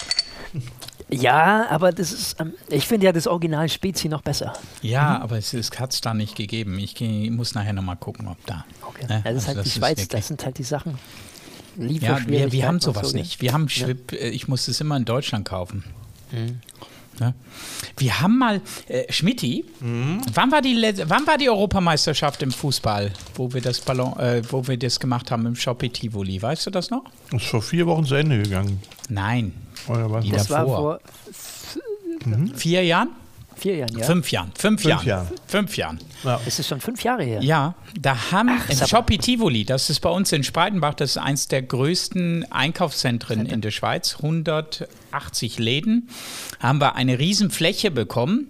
Ja, 1.12 1.68
aber 1.70 1.92
das 1.92 2.12
ist, 2.12 2.40
ähm, 2.40 2.54
ich 2.70 2.88
finde 2.88 3.08
ja 3.08 3.12
das 3.12 3.26
Original 3.28 3.68
Spezi 3.68 4.10
noch 4.10 4.22
besser. 4.22 4.54
Ja, 4.82 5.20
aber 5.22 5.38
es 5.38 5.54
hat 5.54 5.94
es 5.94 6.02
da 6.02 6.14
nicht 6.14 6.36
gegeben. 6.36 6.78
Ich 6.78 6.94
geh, 6.96 7.30
muss 7.32 7.56
nachher 7.56 7.74
nochmal 7.74 7.98
gucken, 7.98 8.28
ob 8.28 8.44
da. 8.46 8.66
Okay. 8.82 9.06
Ja, 9.10 9.16
Ja, 9.18 9.22
das 9.34 9.44
ist 9.44 9.48
halt 9.48 9.58
also 9.58 9.62
die 9.62 9.64
das 9.64 9.66
ist 9.68 9.74
Schweiz, 9.74 10.08
das 10.08 10.28
sind 10.28 10.46
halt 10.46 10.58
die 10.58 10.64
Sachen. 10.64 11.00
Ja, 11.78 12.20
wir, 12.28 12.52
wir 12.52 12.68
haben 12.68 12.80
sowas 12.80 13.08
so, 13.08 13.14
gell? 13.14 13.22
nicht. 13.22 13.42
Wir 13.42 13.54
haben 13.54 13.70
Schwip, 13.70 14.12
äh, 14.12 14.30
ich 14.30 14.48
muss 14.48 14.68
es 14.68 14.82
immer 14.82 14.98
in 14.98 15.06
Deutschland 15.06 15.46
kaufen. 15.48 15.84
Ja. 17.20 17.34
Wir 17.98 18.22
haben 18.22 18.38
mal, 18.38 18.62
äh, 18.88 19.12
Schmidti, 19.12 19.66
wann, 20.34 20.52
war 20.52 20.62
die, 20.62 20.76
wann 21.06 21.28
war 21.28 21.38
die 21.38 21.50
Europameisterschaft 21.50 22.42
im 22.44 22.52
Fußball, 22.52 23.12
wo 23.36 23.52
wir 23.54 23.62
das 23.62 23.82
Ballon, 23.82 24.18
äh, 24.20 24.42
wo 24.50 24.68
wir 24.68 24.78
das 24.78 25.00
gemacht 25.00 25.30
haben 25.32 25.46
im 25.46 25.56
Shopping 25.56 25.92
Tivoli? 25.92 26.42
Weißt 26.42 26.66
du 26.66 26.72
das 26.72 26.90
noch? 26.90 27.04
Das 27.32 27.42
ist 27.44 27.50
vor 27.50 27.62
vier 27.62 27.86
Wochen 27.88 28.06
zu 28.06 28.16
Ende 28.16 28.42
gegangen. 28.42 28.82
Nein. 29.10 29.54
Oder 29.88 30.10
was? 30.12 30.24
Die 30.26 30.32
Das 30.32 30.50
war 30.50 30.60
davor. 30.60 30.78
vor 30.78 31.00
Vier 32.56 32.84
Jahren? 32.84 33.10
vier 33.56 33.76
Jahren, 33.78 33.98
ja. 33.98 34.06
Fünf 34.06 34.32
Jahren. 34.32 34.52
Fünf, 34.58 34.82
Fünf 34.82 34.86
Jahren. 34.90 35.06
Jahren. 35.08 35.28
Fünf 35.48 35.78
Jahren. 35.78 36.00
Das 36.24 36.60
ist 36.60 36.68
schon 36.68 36.82
fünf 36.82 37.04
Jahre 37.04 37.24
her. 37.24 37.42
Ja, 37.42 37.76
da 38.00 38.32
haben 38.32 38.50
im 38.50 38.76
sag 38.76 38.80
mal. 38.82 38.88
Shopee 38.88 39.18
Tivoli, 39.18 39.64
das 39.66 39.90
ist 39.90 40.00
bei 40.02 40.10
uns 40.10 40.32
in 40.32 40.44
Spreitenbach, 40.44 40.94
das 40.94 41.12
ist 41.12 41.18
eins 41.18 41.48
der 41.48 41.62
größten 41.62 42.52
Einkaufszentren 42.52 43.46
in 43.46 43.62
der 43.62 43.72
Schweiz, 43.72 44.16
180 44.18 45.60
Läden, 45.60 46.10
haben 46.60 46.82
wir 46.82 46.96
eine 46.96 47.20
Riesenfläche 47.20 47.92
bekommen. 47.92 48.48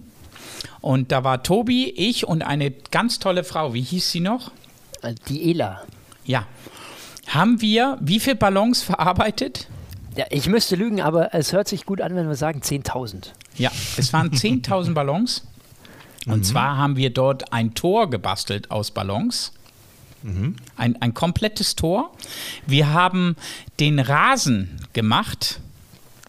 Und 0.82 1.12
da 1.12 1.24
war 1.24 1.44
Tobi, 1.44 1.90
ich 1.90 2.26
und 2.26 2.42
eine 2.42 2.72
ganz 2.72 3.20
tolle 3.20 3.44
Frau, 3.44 3.74
wie 3.74 3.82
hieß 3.82 4.12
sie 4.12 4.22
noch? 4.22 4.52
Äh, 5.02 5.14
Die 5.28 5.52
Ela. 5.52 5.84
Ja. 6.26 6.46
Haben 7.28 7.62
wir 7.62 7.98
wie 8.02 8.20
viele 8.20 8.36
Ballons 8.38 8.82
verarbeitet? 8.82 9.68
Ja, 10.16 10.26
ich 10.30 10.48
müsste 10.48 10.76
lügen, 10.76 11.02
aber 11.02 11.34
es 11.34 11.54
hört 11.54 11.68
sich 11.68 11.86
gut 11.86 12.02
an, 12.02 12.16
wenn 12.16 12.28
wir 12.28 12.36
sagen 12.36 12.62
10.000. 12.62 13.28
Ja, 13.58 13.72
es 13.98 14.12
waren 14.14 14.32
10.000 14.32 14.94
Ballons. 14.94 15.44
Und 16.28 16.46
zwar 16.46 16.78
haben 16.78 16.96
wir 16.98 17.10
dort 17.12 17.54
ein 17.54 17.74
Tor 17.74 18.10
gebastelt 18.10 18.72
aus 18.72 18.92
Ballons. 18.92 19.52
Ein, 20.76 21.02
ein 21.02 21.14
komplettes 21.14 21.76
Tor. 21.78 22.12
Wir 22.68 22.92
haben 22.92 23.38
den 23.80 24.00
Rasen 24.00 24.82
gemacht, 24.92 25.62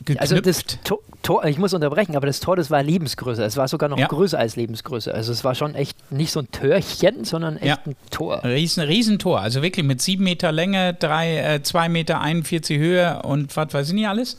geknüpft. 0.04 0.20
Also 0.20 0.40
das 0.40 0.64
Tor, 0.84 1.00
Tor, 1.22 1.44
ich 1.44 1.58
muss 1.58 1.74
unterbrechen, 1.74 2.14
aber 2.14 2.28
das 2.28 2.38
Tor, 2.38 2.54
das 2.54 2.70
war 2.70 2.82
Lebensgröße. 2.84 3.42
Es 3.44 3.56
war 3.56 3.66
sogar 3.66 3.88
noch 3.88 3.98
Ja. 3.98 4.06
größer 4.06 4.38
als 4.38 4.54
Lebensgröße. 4.54 5.12
Also 5.12 5.32
es 5.32 5.42
war 5.42 5.56
schon 5.56 5.74
echt 5.74 5.96
nicht 6.12 6.30
so 6.30 6.38
ein 6.40 6.50
Törchen, 6.52 7.24
sondern 7.24 7.56
echt 7.56 7.66
Ja. 7.66 7.78
ein 7.84 7.96
Tor. 8.12 8.44
Riesen, 8.44 8.84
Riesentor, 8.84 9.40
also 9.40 9.60
wirklich 9.60 9.84
mit 9.84 10.00
7 10.00 10.22
Meter 10.22 10.52
Länge, 10.52 10.96
2 10.98 11.36
äh, 11.36 11.62
zwei 11.64 11.88
Meter 11.88 12.20
41 12.20 12.78
Höhe 12.78 13.20
und 13.22 13.56
was 13.56 13.74
weiß 13.74 13.88
ich 13.88 13.94
nicht 13.94 14.08
alles. 14.08 14.36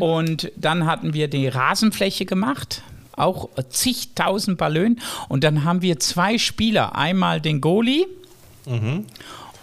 Und 0.00 0.50
dann 0.56 0.86
hatten 0.86 1.14
wir 1.14 1.28
die 1.28 1.46
Rasenfläche 1.48 2.24
gemacht, 2.26 2.82
auch 3.16 3.48
zigtausend 3.70 4.58
Ballon. 4.58 4.98
Und 5.28 5.44
dann 5.44 5.64
haben 5.64 5.82
wir 5.82 5.98
zwei 6.00 6.38
Spieler, 6.38 6.94
einmal 6.96 7.40
den 7.40 7.60
Goalie 7.60 8.06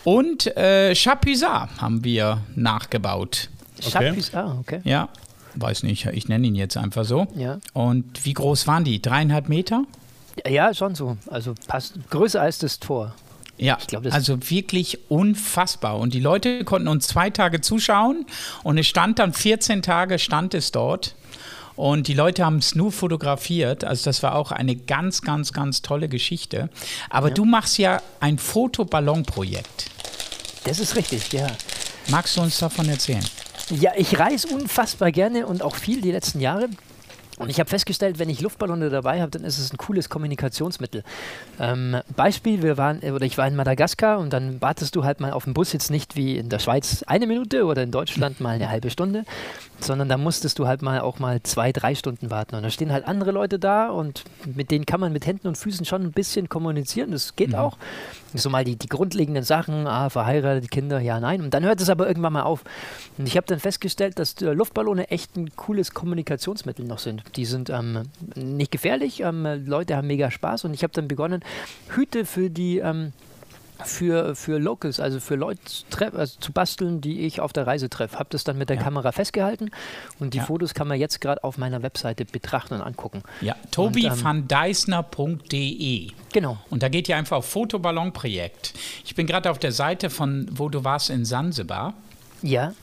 und 0.03 0.47
äh, 0.57 0.93
Chapuisat 0.95 1.69
haben 1.79 2.03
wir 2.03 2.39
nachgebaut. 2.55 3.49
Chapis, 3.81 4.33
ah, 4.33 4.57
okay. 4.59 4.81
Ja, 4.83 5.09
weiß 5.55 5.83
nicht, 5.83 6.05
ich 6.07 6.27
nenne 6.27 6.47
ihn 6.47 6.55
jetzt 6.55 6.77
einfach 6.77 7.05
so. 7.05 7.27
Ja. 7.35 7.59
Und 7.73 8.25
wie 8.25 8.33
groß 8.33 8.67
waren 8.67 8.83
die? 8.83 9.01
Dreieinhalb 9.01 9.47
Meter? 9.49 9.83
Ja, 10.47 10.73
schon 10.73 10.95
so. 10.95 11.17
Also 11.29 11.53
passt 11.67 11.95
größer 12.09 12.41
als 12.41 12.59
das 12.59 12.79
Tor. 12.79 13.13
Ja, 13.57 13.77
glaub, 13.87 14.03
das- 14.03 14.13
also 14.13 14.49
wirklich 14.49 14.99
unfassbar. 15.09 15.97
Und 15.99 16.13
die 16.13 16.19
Leute 16.21 16.63
konnten 16.63 16.87
uns 16.87 17.07
zwei 17.07 17.29
Tage 17.29 17.59
zuschauen 17.61 18.25
und 18.63 18.77
es 18.77 18.87
stand 18.87 19.19
dann 19.19 19.33
14 19.33 19.81
Tage, 19.81 20.17
stand 20.19 20.53
es 20.53 20.71
dort. 20.71 21.15
Und 21.79 22.09
die 22.09 22.13
Leute 22.13 22.43
haben 22.43 22.57
es 22.57 22.75
nur 22.75 22.91
fotografiert. 22.91 23.85
Also 23.85 24.03
das 24.03 24.21
war 24.21 24.35
auch 24.35 24.51
eine 24.51 24.75
ganz, 24.75 25.21
ganz, 25.21 25.53
ganz 25.53 25.81
tolle 25.81 26.09
Geschichte. 26.09 26.69
Aber 27.09 27.31
du 27.31 27.45
machst 27.45 27.77
ja 27.77 28.01
ein 28.19 28.37
Fotoballonprojekt. 28.37 29.85
Das 30.65 30.79
ist 30.79 30.97
richtig, 30.97 31.31
ja. 31.31 31.47
Magst 32.09 32.35
du 32.35 32.41
uns 32.41 32.59
davon 32.59 32.89
erzählen? 32.89 33.23
Ja, 33.69 33.93
ich 33.95 34.19
reise 34.19 34.49
unfassbar 34.49 35.13
gerne 35.13 35.47
und 35.47 35.61
auch 35.61 35.77
viel 35.77 36.01
die 36.01 36.11
letzten 36.11 36.41
Jahre. 36.41 36.67
Und 37.39 37.49
ich 37.49 37.59
habe 37.59 37.69
festgestellt, 37.69 38.19
wenn 38.19 38.29
ich 38.29 38.41
Luftballone 38.41 38.89
dabei 38.89 39.21
habe, 39.21 39.31
dann 39.31 39.43
ist 39.43 39.57
es 39.57 39.73
ein 39.73 39.77
cooles 39.77 40.09
Kommunikationsmittel. 40.09 41.03
Ähm, 41.59 41.97
Beispiel, 42.15 42.61
wir 42.61 42.77
waren, 42.77 42.99
oder 42.99 43.25
ich 43.25 43.37
war 43.37 43.47
in 43.47 43.55
Madagaskar 43.55 44.19
und 44.19 44.31
dann 44.31 44.61
wartest 44.61 44.95
du 44.95 45.05
halt 45.05 45.21
mal 45.21 45.31
auf 45.31 45.45
den 45.45 45.53
Bus 45.53 45.71
jetzt 45.71 45.89
nicht 45.89 46.17
wie 46.17 46.37
in 46.37 46.49
der 46.49 46.59
Schweiz 46.59 47.03
eine 47.03 47.27
Minute 47.27 47.65
oder 47.65 47.81
in 47.81 47.91
Deutschland 47.91 48.41
mal 48.41 48.55
eine 48.55 48.69
halbe 48.69 48.89
Stunde, 48.89 49.23
sondern 49.79 50.09
da 50.09 50.17
musstest 50.17 50.59
du 50.59 50.67
halt 50.67 50.81
mal 50.81 50.99
auch 50.99 51.19
mal 51.19 51.41
zwei, 51.43 51.71
drei 51.71 51.95
Stunden 51.95 52.29
warten. 52.29 52.55
Und 52.55 52.63
da 52.63 52.69
stehen 52.69 52.91
halt 52.91 53.07
andere 53.07 53.31
Leute 53.31 53.57
da 53.57 53.89
und 53.89 54.25
mit 54.45 54.69
denen 54.69 54.85
kann 54.85 54.99
man 54.99 55.13
mit 55.13 55.25
Händen 55.25 55.47
und 55.47 55.57
Füßen 55.57 55.85
schon 55.85 56.03
ein 56.03 56.11
bisschen 56.11 56.49
kommunizieren. 56.49 57.11
Das 57.11 57.37
geht 57.37 57.55
auch. 57.55 57.77
So 58.33 58.49
mal 58.49 58.63
die, 58.63 58.75
die 58.75 58.87
grundlegenden 58.87 59.43
Sachen, 59.43 59.87
ah, 59.87 60.09
verheiratet, 60.09 60.69
Kinder, 60.71 60.99
ja, 60.99 61.19
nein. 61.19 61.41
Und 61.41 61.53
dann 61.53 61.63
hört 61.63 61.81
es 61.81 61.89
aber 61.89 62.07
irgendwann 62.07 62.33
mal 62.33 62.43
auf. 62.43 62.63
Und 63.17 63.27
ich 63.27 63.37
habe 63.37 63.47
dann 63.47 63.59
festgestellt, 63.59 64.19
dass 64.19 64.41
äh, 64.41 64.51
Luftballone 64.51 65.09
echt 65.09 65.35
ein 65.35 65.55
cooles 65.55 65.93
Kommunikationsmittel 65.93 66.85
noch 66.85 66.99
sind. 66.99 67.23
Die 67.35 67.45
sind 67.45 67.69
ähm, 67.69 68.03
nicht 68.35 68.71
gefährlich, 68.71 69.21
ähm, 69.21 69.45
Leute 69.65 69.95
haben 69.95 70.07
mega 70.07 70.31
Spaß 70.31 70.65
und 70.65 70.73
ich 70.73 70.83
habe 70.83 70.93
dann 70.93 71.07
begonnen, 71.07 71.43
Hüte 71.89 72.25
für 72.25 72.49
die 72.49 72.79
ähm, 72.79 73.13
für, 73.85 74.35
für 74.35 74.57
Locals, 74.59 74.99
also 74.99 75.19
für 75.19 75.35
Leute 75.35 75.59
also 76.13 76.39
zu 76.39 76.51
basteln, 76.51 77.01
die 77.01 77.21
ich 77.21 77.39
auf 77.41 77.53
der 77.53 77.65
Reise 77.67 77.89
treffe. 77.89 78.17
Habe 78.19 78.29
das 78.31 78.43
dann 78.43 78.57
mit 78.57 78.69
der 78.69 78.77
Kamera 78.77 79.11
festgehalten 79.11 79.69
und 80.19 80.33
die 80.33 80.39
Ja. 80.39 80.45
Fotos 80.45 80.73
kann 80.73 80.87
man 80.87 80.99
jetzt 80.99 81.21
gerade 81.21 81.43
auf 81.43 81.57
meiner 81.57 81.81
Webseite 81.83 82.25
betrachten 82.25 82.75
und 82.75 82.81
angucken. 82.81 83.23
Ja, 83.41 83.53
Und, 83.53 83.59
ähm, 83.65 83.71
tobivandeisner.de. 83.71 86.11
Genau. 86.33 86.57
Und 86.69 86.83
da 86.83 86.89
geht 86.89 87.07
ihr 87.09 87.17
einfach 87.17 87.37
auf 87.37 87.49
Fotoballonprojekt. 87.49 88.73
Ich 89.05 89.15
bin 89.15 89.25
gerade 89.27 89.49
auf 89.49 89.59
der 89.59 89.71
Seite 89.71 90.09
von, 90.09 90.47
wo 90.51 90.69
du 90.69 90.83
warst 90.83 91.09
in 91.09 91.25
Sansibar. 91.25 91.93
Ja. 92.41 92.73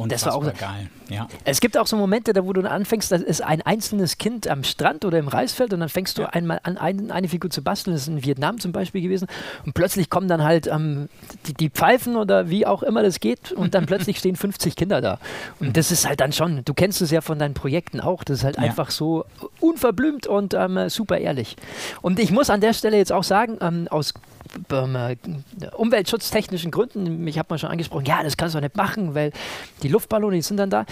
Und 0.00 0.10
Das 0.12 0.24
war 0.24 0.34
auch- 0.34 0.42
geil. 0.54 0.88
Ja. 1.10 1.28
Es 1.44 1.60
gibt 1.60 1.76
auch 1.76 1.86
so 1.86 1.96
Momente, 1.96 2.32
da 2.32 2.44
wo 2.44 2.52
du 2.52 2.62
anfängst, 2.68 3.10
da 3.12 3.16
ist 3.16 3.42
ein 3.42 3.60
einzelnes 3.62 4.16
Kind 4.18 4.48
am 4.48 4.64
Strand 4.64 5.04
oder 5.04 5.18
im 5.18 5.28
Reisfeld 5.28 5.72
und 5.74 5.80
dann 5.80 5.88
fängst 5.88 6.16
du 6.18 6.32
einmal 6.32 6.60
an, 6.62 6.78
ein, 6.78 7.10
eine 7.10 7.28
Figur 7.28 7.50
zu 7.50 7.62
basteln. 7.62 7.94
Das 7.94 8.02
ist 8.02 8.08
in 8.08 8.24
Vietnam 8.24 8.58
zum 8.60 8.72
Beispiel 8.72 9.02
gewesen. 9.02 9.26
Und 9.66 9.74
plötzlich 9.74 10.08
kommen 10.08 10.28
dann 10.28 10.42
halt 10.42 10.66
ähm, 10.68 11.08
die, 11.46 11.54
die 11.54 11.68
Pfeifen 11.68 12.16
oder 12.16 12.48
wie 12.48 12.64
auch 12.66 12.82
immer 12.82 13.02
das 13.02 13.20
geht 13.20 13.52
und 13.52 13.74
dann 13.74 13.86
plötzlich 13.90 14.18
stehen 14.18 14.36
50 14.36 14.76
Kinder 14.76 15.00
da. 15.00 15.18
Und 15.58 15.76
das 15.76 15.90
ist 15.90 16.06
halt 16.08 16.20
dann 16.20 16.32
schon, 16.32 16.64
du 16.64 16.72
kennst 16.74 17.02
es 17.02 17.10
ja 17.10 17.20
von 17.20 17.38
deinen 17.38 17.54
Projekten 17.54 18.00
auch, 18.00 18.24
das 18.24 18.38
ist 18.38 18.44
halt 18.44 18.56
Ja. 18.56 18.62
einfach 18.62 18.90
so 18.90 19.24
unverblümt 19.60 20.26
und 20.26 20.54
ähm, 20.54 20.88
super 20.88 21.18
ehrlich. 21.18 21.56
Und 22.02 22.18
ich 22.18 22.30
muss 22.30 22.50
an 22.50 22.60
der 22.60 22.72
Stelle 22.72 22.96
jetzt 22.96 23.12
auch 23.12 23.24
sagen, 23.24 23.58
ähm, 23.60 23.86
aus 23.90 24.14
umweltschutztechnischen 25.76 26.70
Gründen, 26.70 27.24
mich 27.24 27.38
hat 27.38 27.50
man 27.50 27.58
schon 27.58 27.70
angesprochen, 27.70 28.04
ja, 28.06 28.22
das 28.22 28.36
kannst 28.36 28.54
du 28.54 28.60
nicht 28.60 28.76
machen, 28.76 29.14
weil 29.14 29.32
die 29.82 29.88
Luftballone, 29.88 30.36
die 30.36 30.42
sind 30.42 30.56
dann 30.56 30.70
da. 30.70 30.84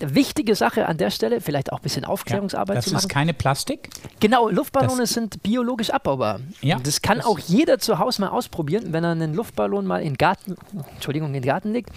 Wichtige 0.00 0.56
Sache 0.56 0.86
an 0.86 0.96
der 0.96 1.10
Stelle, 1.10 1.40
vielleicht 1.40 1.72
auch 1.72 1.78
ein 1.78 1.82
bisschen 1.82 2.04
Aufklärungsarbeit 2.04 2.76
Das 2.78 2.86
zu 2.86 2.92
machen. 2.94 3.04
ist 3.04 3.08
keine 3.08 3.34
Plastik. 3.34 3.88
Genau, 4.18 4.48
Luftballone 4.48 5.02
Das- 5.02 5.10
sind 5.12 5.42
biologisch 5.44 5.90
abbaubar. 5.90 6.40
Ja, 6.60 6.76
Und 6.76 6.86
das 6.86 7.02
kann 7.02 7.18
das- 7.18 7.26
auch 7.26 7.38
jeder 7.38 7.78
zu 7.78 7.98
Hause 8.00 8.22
mal 8.22 8.28
ausprobieren, 8.30 8.92
wenn 8.92 9.04
er 9.04 9.10
einen 9.12 9.32
Luftballon 9.34 9.86
mal 9.86 9.98
in 10.02 10.14
den 10.14 10.18
Garten, 10.18 10.56
Entschuldigung, 10.94 11.28
in 11.28 11.34
den 11.34 11.42
Garten 11.44 11.72
legt. 11.72 11.90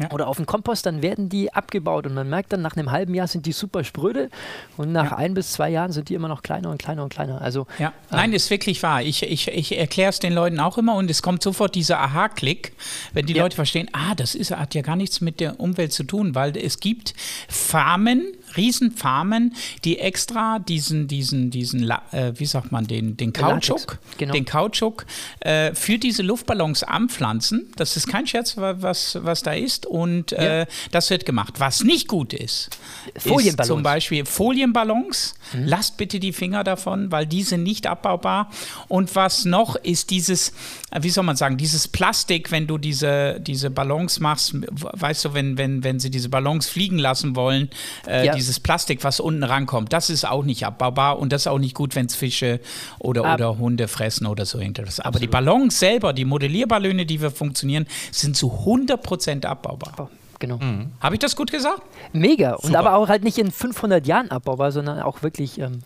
Ja. 0.00 0.10
oder 0.12 0.28
auf 0.28 0.36
den 0.36 0.46
Kompost, 0.46 0.86
dann 0.86 1.02
werden 1.02 1.28
die 1.28 1.52
abgebaut 1.52 2.06
und 2.06 2.14
man 2.14 2.28
merkt 2.28 2.52
dann, 2.52 2.62
nach 2.62 2.76
einem 2.76 2.90
halben 2.92 3.14
Jahr 3.14 3.26
sind 3.26 3.46
die 3.46 3.52
super 3.52 3.82
spröde 3.84 4.30
und 4.76 4.92
nach 4.92 5.10
Ja. 5.12 5.16
ein 5.16 5.34
bis 5.34 5.52
zwei 5.52 5.70
Jahren 5.70 5.90
sind 5.92 6.08
die 6.08 6.14
immer 6.14 6.28
noch 6.28 6.42
kleiner 6.42 6.70
und 6.70 6.78
kleiner 6.80 7.02
und 7.02 7.08
kleiner. 7.12 7.40
Also 7.40 7.66
Ja, 7.78 7.92
nein, 8.10 8.32
ist 8.32 8.50
wirklich 8.50 8.82
wahr. 8.82 9.02
Ich, 9.02 9.22
ich, 9.22 9.48
ich 9.48 9.76
erkläre 9.78 10.10
es 10.10 10.18
den 10.20 10.32
Leuten 10.32 10.60
auch 10.60 10.78
immer 10.78 10.94
und 10.94 11.10
es 11.10 11.22
kommt 11.22 11.42
sofort 11.42 11.74
dieser 11.74 11.98
Aha-Klick, 12.00 12.72
wenn 13.12 13.26
die. 13.26 13.32
Leute 13.34 13.56
verstehen, 13.56 13.88
ah, 13.92 14.14
das 14.14 14.34
ist, 14.34 14.50
hat 14.50 14.74
ja 14.74 14.82
gar 14.82 14.96
nichts 14.96 15.20
mit 15.20 15.38
der 15.40 15.60
Umwelt 15.60 15.92
zu 15.92 16.02
tun, 16.04 16.34
weil 16.34 16.56
es 16.56 16.80
gibt 16.80 17.14
Farmen, 17.48 18.32
Riesenfarmen, 18.56 19.54
die 19.84 19.98
extra 19.98 20.58
diesen, 20.58 21.08
diesen, 21.08 21.50
diesen, 21.50 21.90
äh, 22.12 22.32
wie 22.36 22.46
sagt 22.46 22.72
man, 22.72 22.86
den, 22.86 23.16
den 23.16 23.32
Kautschuk, 23.32 23.98
genau. 24.18 24.32
den 24.32 24.44
Kautschuk 24.44 25.06
äh, 25.40 25.74
für 25.74 25.98
diese 25.98 26.22
Luftballons 26.22 26.82
anpflanzen. 26.82 27.70
Das 27.76 27.96
ist 27.96 28.06
kein 28.08 28.26
Scherz, 28.26 28.56
wa- 28.56 28.76
was, 28.78 29.18
was 29.22 29.42
da 29.42 29.52
ist 29.52 29.86
und 29.86 30.32
äh, 30.32 30.66
das 30.90 31.10
wird 31.10 31.24
gemacht. 31.26 31.54
Was 31.58 31.82
nicht 31.84 32.08
gut 32.08 32.32
ist, 32.32 32.70
ist 33.14 33.26
Folienballons. 33.28 33.68
zum 33.68 33.82
Beispiel 33.82 34.24
Folienballons. 34.24 35.34
Mhm. 35.52 35.64
Lasst 35.66 35.96
bitte 35.96 36.20
die 36.20 36.32
Finger 36.32 36.64
davon, 36.64 37.10
weil 37.12 37.26
die 37.26 37.42
sind 37.42 37.62
nicht 37.62 37.86
abbaubar. 37.86 38.50
Und 38.88 39.14
was 39.14 39.44
noch 39.44 39.76
ist 39.76 40.10
dieses, 40.10 40.50
äh, 40.90 41.02
wie 41.02 41.10
soll 41.10 41.24
man 41.24 41.36
sagen, 41.36 41.56
dieses 41.56 41.88
Plastik, 41.88 42.50
wenn 42.50 42.66
du 42.66 42.78
diese, 42.78 43.40
diese 43.40 43.70
Ballons 43.70 44.20
machst, 44.20 44.54
weißt 44.54 45.26
du, 45.26 45.34
wenn, 45.34 45.56
wenn, 45.58 45.84
wenn 45.84 46.00
sie 46.00 46.10
diese 46.10 46.28
Ballons 46.28 46.68
fliegen 46.68 46.98
lassen 46.98 47.36
wollen, 47.36 47.70
äh, 48.06 48.26
Ja. 48.26 48.34
Dieses 48.48 48.60
Plastik, 48.60 49.04
was 49.04 49.20
unten 49.20 49.44
rankommt, 49.44 49.92
das 49.92 50.08
ist 50.10 50.26
auch 50.26 50.42
nicht 50.42 50.64
abbaubar 50.64 51.18
und 51.18 51.32
das 51.32 51.42
ist 51.42 51.46
auch 51.48 51.58
nicht 51.58 51.74
gut, 51.74 51.94
wenn 51.94 52.06
es 52.06 52.14
Fische 52.14 52.60
oder, 52.98 53.24
Ab- 53.24 53.34
oder 53.34 53.58
Hunde 53.58 53.88
fressen 53.88 54.26
oder 54.26 54.46
so 54.46 54.58
irgendwas. 54.58 55.00
Aber 55.00 55.18
die 55.20 55.26
Ballons 55.26 55.78
selber, 55.78 56.12
die 56.14 56.24
Modellierballone, 56.24 57.04
die 57.06 57.20
wir 57.20 57.30
funktionieren, 57.30 57.86
sind 58.10 58.36
zu 58.36 58.50
100% 58.66 59.44
abbaubar. 59.44 60.10
genau. 60.38 60.58
Habe 61.00 61.14
ich 61.14 61.18
das 61.20 61.36
gut 61.36 61.50
gesagt? 61.50 61.82
Mega. 62.12 62.54
Und 62.54 62.68
Super. 62.68 62.78
aber 62.78 62.94
auch 62.96 63.08
halt 63.08 63.22
nicht 63.22 63.36
in 63.38 63.50
500 63.50 64.06
Jahren 64.06 64.30
abbaubar, 64.30 64.72
sondern 64.72 65.00
auch 65.00 65.22
wirklich 65.22 65.58
ähm, 65.58 65.82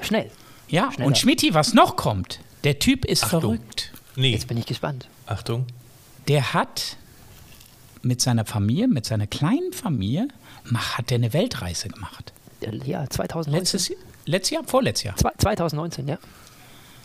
schnell. 0.00 0.30
Ja, 0.68 0.92
Schneller. 0.92 1.08
und 1.08 1.18
Schmidti, 1.18 1.54
was 1.54 1.74
noch 1.74 1.96
kommt, 1.96 2.40
der 2.64 2.78
Typ 2.78 3.04
ist 3.04 3.24
Achtung. 3.24 3.40
verrückt. 3.40 3.92
Nee, 4.16 4.32
Jetzt 4.32 4.46
bin 4.46 4.56
ich 4.56 4.66
gespannt. 4.66 5.08
Achtung. 5.26 5.66
Der 6.28 6.52
hat 6.54 6.96
mit 8.02 8.20
seiner 8.20 8.44
Familie, 8.44 8.86
mit 8.86 9.04
seiner 9.06 9.26
kleinen 9.26 9.72
Familie, 9.72 10.28
hat 10.74 11.10
er 11.10 11.16
eine 11.16 11.32
Weltreise 11.32 11.88
gemacht. 11.88 12.32
Ja, 12.84 13.08
2019. 13.08 13.52
Letztes, 13.78 13.92
letztes 14.26 14.50
Jahr, 14.50 14.64
vorletztes 14.66 15.04
Jahr. 15.04 15.16
Zwei- 15.16 15.32
2019, 15.38 16.08
ja. 16.08 16.18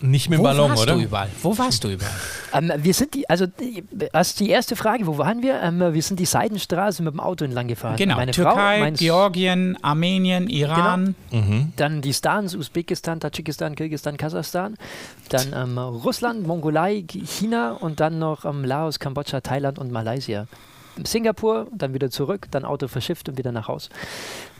Nicht 0.02 0.30
mit 0.30 0.38
dem 0.38 0.42
Wo 0.42 0.44
Ballon, 0.44 0.70
warst 0.72 0.84
oder? 0.84 0.96
du 0.96 1.02
überall? 1.02 1.30
Wo 1.42 1.58
warst 1.58 1.82
du 1.86 1.88
überall? 1.90 2.12
Ähm, 2.52 2.74
wir 2.76 2.94
sind 2.94 3.14
die, 3.14 3.30
also 3.30 3.46
die, 3.46 3.86
als 4.12 4.36
die 4.36 4.50
erste 4.50 4.76
Frage, 4.76 5.08
wo 5.08 5.18
waren 5.18 5.42
wir? 5.42 5.62
Ähm, 5.62 5.80
wir 5.94 6.02
sind 6.02 6.20
die 6.20 6.26
Seidenstraße 6.26 7.02
mit 7.04 7.14
dem 7.14 7.22
Auto 7.22 7.46
entlang 7.46 7.70
gefahren. 7.70 7.96
Genau, 7.96 8.18
Meine 8.18 8.34
Frau, 8.34 8.44
Türkei, 8.44 8.80
mein 8.82 8.96
Georgien, 8.96 9.78
Armenien, 9.82 10.50
Iran. 10.50 11.16
Dann 11.78 12.02
die 12.02 12.14
Stans, 12.14 12.54
Usbekistan, 12.54 13.22
Tadschikistan, 13.22 13.76
Kirgisistan, 13.76 14.18
Kasachstan. 14.18 14.76
Dann 15.30 15.54
ähm, 15.56 15.78
Russland, 15.78 16.46
Mongolei, 16.46 17.06
China 17.08 17.72
und 17.72 18.02
dann 18.02 18.20
noch 18.20 18.44
ähm, 18.44 18.66
Laos, 18.66 19.00
Kambodscha, 19.00 19.40
Thailand 19.40 19.80
und 19.80 19.90
Malaysia. 19.90 20.48
Singapur, 21.04 21.68
dann 21.72 21.94
wieder 21.94 22.10
zurück, 22.10 22.48
dann 22.52 22.66
Auto 22.66 22.88
verschifft 22.88 23.28
und 23.30 23.38
wieder 23.38 23.52
nach 23.52 23.68
Haus. 23.68 23.90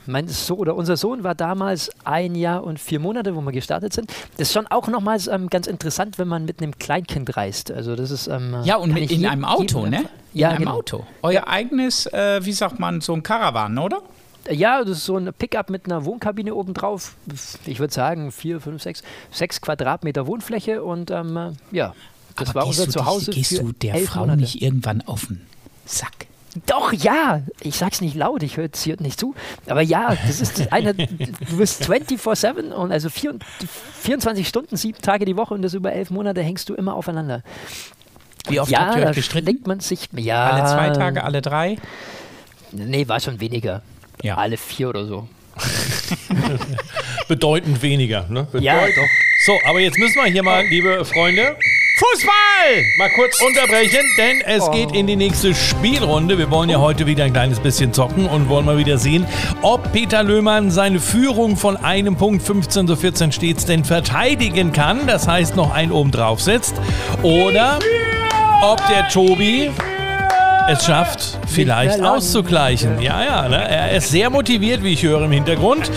Mein 0.06 0.28
so 0.28 0.56
oder 0.56 0.74
unser 0.76 0.96
Sohn 0.96 1.24
war 1.24 1.34
damals 1.34 1.90
ein 2.04 2.34
Jahr 2.34 2.62
und 2.64 2.78
vier 2.78 3.00
Monate, 3.00 3.34
wo 3.36 3.40
wir 3.40 3.52
gestartet 3.52 3.92
sind. 3.92 4.10
Das 4.36 4.48
ist 4.48 4.52
schon 4.52 4.66
auch 4.66 4.88
nochmals 4.88 5.28
ähm, 5.28 5.48
ganz 5.48 5.66
interessant, 5.66 6.18
wenn 6.18 6.28
man 6.28 6.44
mit 6.44 6.60
einem 6.60 6.76
Kleinkind 6.78 7.36
reist. 7.36 7.70
Also 7.70 7.96
das 7.96 8.10
ist 8.10 8.26
ähm, 8.26 8.56
Ja, 8.64 8.76
und 8.76 8.92
mit 8.92 9.04
in 9.04 9.20
jedem- 9.20 9.30
einem 9.30 9.44
Auto, 9.46 9.86
ne? 9.86 10.00
In 10.34 10.40
Ja, 10.40 10.48
einem 10.50 10.58
genau. 10.58 10.72
Auto. 10.72 11.06
Euer 11.22 11.46
eigenes, 11.48 12.06
äh, 12.06 12.44
wie 12.44 12.52
sagt 12.52 12.78
man, 12.80 13.00
so 13.00 13.14
ein 13.14 13.22
Caravan, 13.22 13.78
oder? 13.78 14.02
Ja, 14.50 14.80
das 14.84 14.98
ist 14.98 15.04
so 15.06 15.16
ein 15.16 15.32
Pickup 15.38 15.70
mit 15.70 15.86
einer 15.86 16.04
Wohnkabine 16.04 16.54
obendrauf. 16.54 17.16
Ich 17.64 17.78
würde 17.78 17.94
sagen, 17.94 18.30
vier, 18.30 18.60
fünf, 18.60 18.82
sechs, 18.82 19.02
sechs 19.30 19.62
Quadratmeter 19.62 20.26
Wohnfläche 20.26 20.82
und 20.84 21.10
ähm, 21.10 21.34
äh, 21.38 21.52
ja, 21.74 21.94
das 22.36 22.50
Aber 22.50 22.60
war 22.60 22.66
gehst 22.66 22.80
unser 22.80 22.92
Zuhause. 22.92 23.30
Gehst 23.30 23.56
für 23.56 23.62
du 23.64 23.72
der 23.72 23.96
Frau 24.00 24.20
Monate. 24.20 24.40
nicht 24.42 24.60
irgendwann 24.60 25.00
auf 25.06 25.26
den 25.28 25.40
Sack? 25.84 26.26
Doch, 26.66 26.92
ja. 26.92 27.42
Ich 27.60 27.76
sag's 27.76 28.00
nicht 28.00 28.14
laut, 28.14 28.42
ich 28.42 28.56
höre 28.56 28.68
hier 28.76 28.96
nicht 29.00 29.18
zu. 29.18 29.34
Aber 29.66 29.82
ja, 29.82 30.16
das 30.26 30.40
ist 30.40 30.58
das 30.60 30.70
eine. 30.70 30.94
Du 30.94 31.56
bist 31.58 31.82
24-7 31.82 32.70
und 32.70 32.92
also 32.92 33.10
vier, 33.10 33.34
24 34.02 34.46
Stunden, 34.46 34.76
sieben 34.76 35.00
Tage 35.00 35.24
die 35.24 35.36
Woche 35.36 35.54
und 35.54 35.62
das 35.62 35.74
über 35.74 35.92
elf 35.92 36.10
Monate 36.10 36.42
hängst 36.42 36.68
du 36.68 36.74
immer 36.74 36.94
aufeinander. 36.94 37.42
Wie 38.48 38.60
oft 38.60 38.70
ja, 38.70 38.86
habt 38.86 38.98
ihr 38.98 39.06
euch 39.06 39.16
gestritten? 39.16 39.62
man 39.66 39.80
sich. 39.80 40.08
Ja, 40.12 40.50
Alle 40.50 40.66
zwei 40.66 40.90
Tage, 40.90 41.24
alle 41.24 41.42
drei? 41.42 41.76
Nee, 42.72 43.08
war 43.08 43.18
schon 43.20 43.40
weniger. 43.40 43.82
Ja. 44.22 44.36
Alle 44.36 44.56
vier 44.56 44.90
oder 44.90 45.06
so. 45.06 45.28
Bedeutend 47.28 47.82
weniger. 47.82 48.26
Ne? 48.28 48.46
Ja, 48.60 48.86
doch. 48.86 49.08
So, 49.44 49.58
aber 49.66 49.80
jetzt 49.80 49.98
müssen 49.98 50.16
wir 50.16 50.24
hier 50.24 50.42
mal, 50.42 50.64
liebe 50.66 51.04
Freunde, 51.04 51.56
Fußball! 51.96 52.34
mal 52.98 53.10
kurz 53.10 53.40
unterbrechen, 53.40 54.00
denn 54.18 54.40
es 54.46 54.68
geht 54.72 54.92
in 54.96 55.06
die 55.06 55.14
nächste 55.14 55.54
Spielrunde. 55.54 56.38
Wir 56.38 56.50
wollen 56.50 56.68
ja 56.68 56.80
heute 56.80 57.06
wieder 57.06 57.22
ein 57.22 57.32
kleines 57.32 57.60
bisschen 57.60 57.92
zocken 57.92 58.26
und 58.26 58.48
wollen 58.48 58.64
mal 58.64 58.78
wieder 58.78 58.98
sehen, 58.98 59.26
ob 59.62 59.92
Peter 59.92 60.24
Löhmann 60.24 60.72
seine 60.72 60.98
Führung 60.98 61.56
von 61.56 61.76
einem 61.76 62.16
Punkt 62.16 62.42
15 62.42 62.88
zu 62.88 62.96
14 62.96 63.30
stets 63.30 63.64
denn 63.64 63.84
verteidigen 63.84 64.72
kann. 64.72 65.06
Das 65.06 65.28
heißt, 65.28 65.54
noch 65.54 65.72
einen 65.72 65.92
oben 65.92 66.10
drauf 66.10 66.40
setzt. 66.40 66.74
Oder 67.22 67.78
ob 68.62 68.84
der 68.88 69.08
Tobi 69.08 69.70
es 70.68 70.84
schafft, 70.86 71.38
vielleicht 71.46 72.00
auszugleichen. 72.02 73.00
Ja, 73.00 73.22
ja, 73.24 73.48
ne? 73.48 73.68
er 73.68 73.92
ist 73.96 74.10
sehr 74.10 74.30
motiviert, 74.30 74.82
wie 74.82 74.92
ich 74.94 75.02
höre 75.02 75.22
im 75.24 75.30
Hintergrund. 75.32 75.90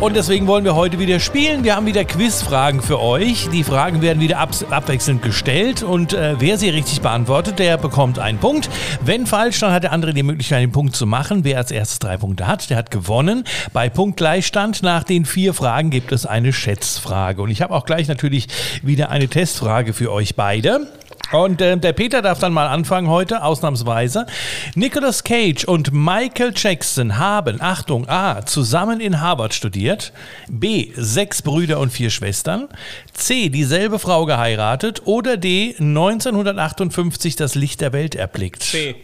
Und 0.00 0.16
deswegen 0.16 0.46
wollen 0.46 0.64
wir 0.64 0.74
heute 0.74 0.98
wieder 0.98 1.20
spielen. 1.20 1.64
Wir 1.64 1.76
haben 1.76 1.86
wieder 1.86 2.04
Quizfragen 2.04 2.82
für 2.82 3.00
euch. 3.00 3.48
Die 3.52 3.62
Fragen 3.64 4.02
werden 4.02 4.20
wieder 4.20 4.38
abs- 4.38 4.64
abwechselnd 4.70 5.22
gestellt 5.22 5.82
und 5.82 6.12
äh, 6.12 6.34
wer 6.38 6.58
sie 6.58 6.68
richtig 6.70 7.00
beantwortet, 7.00 7.58
der 7.58 7.76
bekommt 7.78 8.18
einen 8.18 8.38
Punkt. 8.38 8.68
Wenn 9.04 9.26
falsch, 9.26 9.60
dann 9.60 9.72
hat 9.72 9.84
der 9.84 9.92
andere 9.92 10.12
die 10.14 10.22
Möglichkeit, 10.22 10.62
den 10.62 10.72
Punkt 10.72 10.96
zu 10.96 11.06
machen. 11.06 11.44
Wer 11.44 11.58
als 11.58 11.70
erstes 11.70 11.98
drei 12.00 12.16
Punkte 12.16 12.46
hat, 12.46 12.70
der 12.70 12.76
hat 12.76 12.90
gewonnen. 12.90 13.44
Bei 13.72 13.88
Punktgleichstand 13.88 14.82
nach 14.82 15.04
den 15.04 15.24
vier 15.24 15.54
Fragen 15.54 15.90
gibt 15.90 16.12
es 16.12 16.26
eine 16.26 16.52
Schätzfrage. 16.52 17.40
Und 17.42 17.50
ich 17.50 17.62
habe 17.62 17.74
auch 17.74 17.84
gleich 17.84 18.08
natürlich 18.08 18.48
wieder 18.82 19.10
eine 19.10 19.28
Testfrage 19.28 19.92
für 19.92 20.12
euch 20.12 20.34
beide. 20.34 20.88
Und 21.32 21.60
äh, 21.60 21.76
der 21.76 21.92
Peter 21.92 22.22
darf 22.22 22.38
dann 22.38 22.52
mal 22.52 22.68
anfangen 22.68 23.08
heute, 23.08 23.42
ausnahmsweise. 23.42 24.26
Nicolas 24.74 25.24
Cage 25.24 25.64
und 25.64 25.92
Michael 25.92 26.52
Jackson 26.54 27.18
haben, 27.18 27.60
Achtung, 27.60 28.08
A, 28.08 28.46
zusammen 28.46 29.00
in 29.00 29.20
Harvard 29.20 29.52
studiert, 29.52 30.12
B, 30.48 30.90
sechs 30.96 31.42
Brüder 31.42 31.80
und 31.80 31.90
vier 31.90 32.10
Schwestern, 32.10 32.68
C, 33.12 33.50
dieselbe 33.50 33.98
Frau 33.98 34.24
geheiratet 34.24 35.02
oder 35.04 35.36
D, 35.36 35.74
1958 35.78 37.36
das 37.36 37.54
Licht 37.54 37.80
der 37.82 37.92
Welt 37.92 38.14
erblickt. 38.14 38.62
C. 38.62 38.96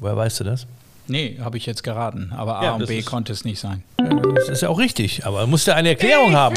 Woher 0.00 0.16
weißt 0.16 0.40
du 0.40 0.44
das? 0.44 0.66
Nee, 1.10 1.38
habe 1.42 1.56
ich 1.56 1.66
jetzt 1.66 1.82
geraten. 1.82 2.32
Aber 2.36 2.60
A 2.60 2.64
Ja, 2.64 2.72
und 2.74 2.86
B 2.86 3.02
konnte 3.02 3.32
es 3.32 3.44
nicht 3.44 3.58
sein. 3.60 3.82
Das 4.36 4.48
ist 4.48 4.62
ja 4.62 4.68
auch 4.68 4.78
richtig, 4.78 5.26
aber 5.26 5.46
musst 5.46 5.66
du 5.66 5.74
eine 5.74 5.90
Erklärung 5.90 6.34
haben. 6.34 6.54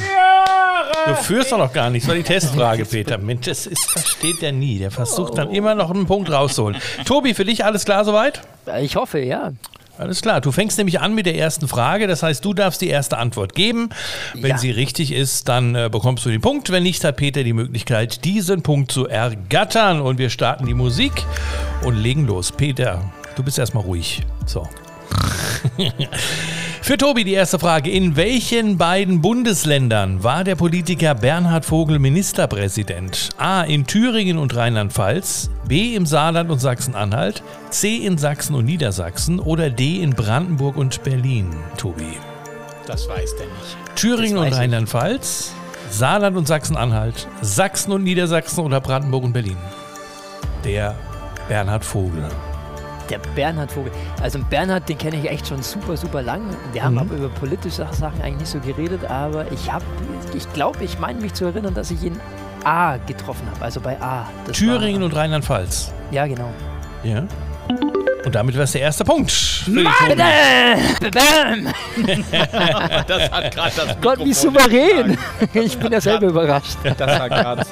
Du 1.07 1.15
führst 1.15 1.51
doch 1.51 1.57
noch 1.57 1.73
gar 1.73 1.89
nichts, 1.89 2.05
das 2.07 2.15
war 2.15 2.17
die 2.17 2.23
Testfrage, 2.27 2.85
Peter. 2.85 3.17
Mensch, 3.17 3.45
das 3.47 3.65
ist, 3.67 3.89
versteht 3.89 4.41
der 4.41 4.51
nie. 4.53 4.79
Der 4.79 4.91
versucht 4.91 5.37
dann 5.37 5.49
immer 5.51 5.75
noch 5.75 5.91
einen 5.91 6.05
Punkt 6.05 6.31
rauszuholen. 6.31 6.77
Tobi, 7.05 7.33
für 7.33 7.43
dich 7.45 7.65
alles 7.65 7.83
klar 7.83 8.05
soweit? 8.05 8.41
Ich 8.81 8.95
hoffe, 8.95 9.19
ja. 9.19 9.51
Alles 9.97 10.21
klar. 10.21 10.41
Du 10.41 10.51
fängst 10.51 10.77
nämlich 10.77 11.01
an 11.01 11.13
mit 11.13 11.25
der 11.27 11.35
ersten 11.37 11.67
Frage. 11.67 12.07
Das 12.07 12.23
heißt, 12.23 12.43
du 12.43 12.53
darfst 12.53 12.81
die 12.81 12.87
erste 12.87 13.17
Antwort 13.17 13.53
geben. 13.53 13.89
Wenn 14.33 14.51
Ja. 14.51 14.57
sie 14.57 14.71
richtig 14.71 15.11
ist, 15.11 15.47
dann 15.49 15.75
äh, 15.75 15.89
bekommst 15.91 16.25
du 16.25 16.29
den 16.29 16.41
Punkt. 16.41 16.71
Wenn 16.71 16.81
nicht, 16.83 17.03
hat 17.03 17.17
Peter 17.17 17.43
die 17.43 17.53
Möglichkeit, 17.53 18.23
diesen 18.25 18.63
Punkt 18.63 18.91
zu 18.91 19.07
ergattern. 19.07 20.01
Und 20.01 20.17
wir 20.17 20.29
starten 20.31 20.65
die 20.65 20.73
Musik 20.73 21.11
und 21.83 21.95
legen 21.95 22.25
los. 22.25 22.51
Peter, 22.51 23.01
du 23.35 23.43
bist 23.43 23.59
erstmal 23.59 23.83
ruhig. 23.83 24.21
So. 24.45 24.67
Für 26.81 26.97
Tobi 26.97 27.23
die 27.23 27.33
erste 27.33 27.59
Frage. 27.59 27.89
In 27.89 28.15
welchen 28.15 28.77
beiden 28.77 29.21
Bundesländern 29.21 30.23
war 30.23 30.43
der 30.43 30.55
Politiker 30.55 31.15
Bernhard 31.15 31.63
Vogel 31.65 31.97
Ministerpräsident? 31.97 33.29
A. 33.37 33.61
In 33.61 33.87
Thüringen 33.87 34.37
und 34.37 34.55
Rheinland-Pfalz, 34.55 35.49
B. 35.65 35.95
im 35.95 36.05
Saarland 36.05 36.51
und 36.51 36.59
Sachsen-Anhalt, 36.59 37.41
C. 37.69 37.97
in 37.97 38.17
Sachsen 38.17 38.55
und 38.55 38.65
Niedersachsen 38.65 39.39
oder 39.39 39.69
D. 39.69 40.01
in 40.01 40.11
Brandenburg 40.11 40.75
und 40.75 41.03
Berlin, 41.03 41.55
Tobi? 41.77 42.17
Das 42.85 43.07
weiß 43.07 43.35
der 43.37 43.45
nicht. 43.45 43.95
Thüringen 43.95 44.37
und. 44.37 44.51
Rheinland-Pfalz, 44.51 45.53
Saarland 45.89 46.35
und 46.35 46.47
Sachsen-Anhalt, 46.47 47.27
Sachsen 47.41 47.93
und 47.93 48.03
Niedersachsen 48.03 48.59
oder 48.59 48.81
Brandenburg 48.81 49.23
und 49.23 49.33
Berlin? 49.33 49.57
Der 50.65 50.95
Bernhard 51.47 51.85
Vogel. 51.85 52.25
Der 53.09 53.19
Bernhard 53.35 53.71
Vogel. 53.71 53.91
Also 54.21 54.39
Bernhard, 54.49 54.87
den 54.87 54.97
kenne 54.97 55.17
ich 55.17 55.29
echt 55.29 55.47
schon 55.47 55.61
super, 55.61 55.97
super 55.97 56.21
lang. 56.21 56.41
Wir 56.71 56.81
Mhm. 56.81 56.85
haben 56.85 56.97
aber 56.99 57.15
über 57.15 57.29
politische 57.29 57.85
Sachen 57.91 58.21
eigentlich 58.21 58.39
nicht 58.39 58.47
so 58.51 58.59
geredet, 58.59 59.05
aber 59.09 59.51
ich 59.51 59.71
habe, 59.71 59.83
ich 60.33 60.51
glaube, 60.53 60.83
ich 60.83 60.99
meine 60.99 61.19
mich 61.19 61.33
zu 61.33 61.45
erinnern, 61.45 61.73
dass 61.73 61.91
ich 61.91 62.01
ihn 62.03 62.19
A 62.63 62.97
getroffen 62.97 63.45
habe, 63.53 63.65
also 63.65 63.81
bei 63.81 64.01
A. 64.01 64.25
Das 64.47 64.57
Thüringen 64.57 65.01
war, 65.01 65.07
und 65.07 65.15
Rheinland-Pfalz. 65.15 65.91
Ja, 66.11 66.25
genau. 66.27 66.49
Ja. 67.03 67.23
Und 68.26 68.36
damit 68.36 68.56
wäre 68.56 68.63
es 68.63 68.71
der 68.71 68.82
erste 68.82 69.04
Punkt. 69.04 69.32
Bam! 69.67 69.84
Das 73.08 73.32
hat 73.32 73.54
gerade 73.54 73.71
das 73.76 74.02
Gott, 74.02 74.19
wie 74.23 74.34
souverän. 74.34 75.17
Ich 75.54 75.78
bin 75.78 75.91
ja 75.91 75.99
selber 75.99 76.28
überrascht. 76.28 76.78
Das 76.97 77.19
hat 77.19 77.30
gerade. 77.30 77.65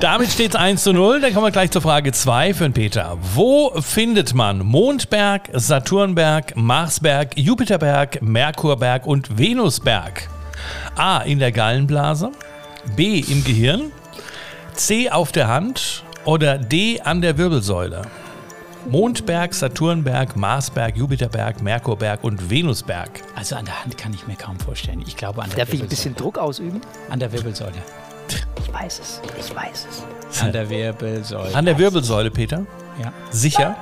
Damit 0.00 0.30
steht 0.30 0.50
es 0.50 0.56
1 0.56 0.82
zu 0.82 0.92
0. 0.92 1.20
Dann 1.20 1.34
kommen 1.34 1.46
wir 1.46 1.50
gleich 1.50 1.70
zur 1.70 1.82
Frage 1.82 2.12
2 2.12 2.54
für 2.54 2.64
den 2.64 2.72
Peter. 2.72 3.16
Wo 3.34 3.70
findet 3.80 4.34
man 4.34 4.60
Mondberg, 4.60 5.50
Saturnberg, 5.52 6.56
Marsberg, 6.56 7.36
Jupiterberg, 7.36 8.22
Merkurberg 8.22 9.06
und 9.06 9.38
Venusberg? 9.38 10.28
A. 10.96 11.18
In 11.18 11.38
der 11.38 11.52
Gallenblase. 11.52 12.30
B. 12.96 13.20
Im 13.20 13.44
Gehirn. 13.44 13.92
C. 14.74 15.10
Auf 15.10 15.32
der 15.32 15.48
Hand. 15.48 16.02
Oder 16.24 16.58
D. 16.58 17.00
An 17.00 17.20
der 17.20 17.36
Wirbelsäule. 17.36 18.02
Mondberg, 18.88 19.54
Saturnberg, 19.54 20.36
Marsberg, 20.36 20.96
Jupiterberg, 20.96 21.62
Merkurberg 21.62 22.24
und 22.24 22.50
Venusberg. 22.50 23.10
Also 23.36 23.56
an 23.56 23.64
der 23.66 23.82
Hand 23.84 23.98
kann 23.98 24.12
ich 24.14 24.26
mir 24.26 24.36
kaum 24.36 24.58
vorstellen. 24.58 25.02
Ich 25.06 25.16
glaube 25.16 25.42
an 25.42 25.50
der 25.50 25.58
Darf 25.58 25.68
ich 25.68 25.74
ein 25.74 25.82
Wirbelsäule. 25.82 25.88
bisschen 25.88 26.16
Druck 26.16 26.38
ausüben? 26.38 26.80
An 27.10 27.20
der 27.20 27.30
Wirbelsäule. 27.32 27.72
Ich 28.58 28.72
weiß 28.72 29.00
es. 29.00 29.20
Ich 29.38 29.54
weiß 29.54 29.86
es. 30.30 30.42
An 30.42 30.52
der 30.52 30.68
Wirbelsäule. 30.70 31.54
An 31.54 31.64
der 31.64 31.78
Wirbelsäule, 31.78 32.30
Peter. 32.30 32.64
Ja. 33.02 33.12
Sicher? 33.30 33.76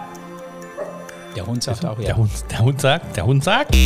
Der 1.37 1.47
Hund 1.47 1.63
sagt 1.63 1.85
auch 1.85 1.99
ja. 1.99 2.07
Der 2.07 2.17
Hund, 2.17 2.31
der 2.51 2.59
Hund 2.61 2.81
sagt, 2.81 3.17
der 3.17 3.25
Hund 3.27 3.45
sagt. 3.45 3.77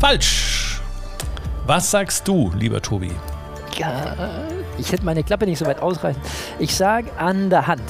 Falsch. 0.00 0.80
Was 1.66 1.90
sagst 1.90 2.26
du, 2.26 2.50
lieber 2.58 2.82
Tobi? 2.82 3.12
Ja, 3.78 4.16
ich 4.78 4.90
hätte 4.90 5.04
meine 5.04 5.22
Klappe 5.22 5.46
nicht 5.46 5.58
so 5.58 5.66
weit 5.66 5.80
ausreißen. 5.80 6.20
Ich 6.58 6.74
sage 6.74 7.08
an 7.18 7.50
der 7.50 7.66
Hand. 7.66 7.82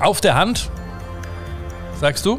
Auf 0.00 0.20
der 0.20 0.34
Hand? 0.36 0.70
Sagst 2.00 2.24
du? 2.26 2.38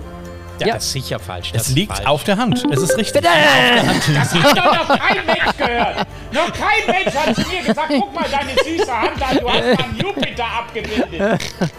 Ja, 0.59 0.67
Ja. 0.67 0.73
das 0.75 0.85
ist 0.85 0.91
sicher 0.93 1.19
falsch. 1.19 1.51
Das 1.53 1.69
Es 1.69 1.75
liegt 1.75 1.93
falsch. 1.95 2.07
auf 2.07 2.23
der 2.23 2.37
Hand. 2.37 2.63
Es 2.71 2.81
ist 2.81 2.97
richtig. 2.97 3.21
Das 3.23 3.33
hat 4.33 4.57
doch 4.57 4.87
noch 4.89 4.99
kein 4.99 5.25
Mensch 5.25 5.57
gehört. 5.57 6.07
Noch 6.31 6.53
kein 6.53 6.85
Mensch 6.87 7.15
hat 7.15 7.35
zu 7.35 7.41
mir 7.49 7.61
gesagt, 7.65 7.87
guck 7.89 8.13
mal 8.13 8.25
deine 8.29 8.51
süße 8.63 8.91
Hand 9.01 9.21
an, 9.21 9.37
du 9.39 9.49
hast 9.49 9.63
einen 9.83 9.97
Jupiter 9.97 10.45
abgebildet. 10.45 11.41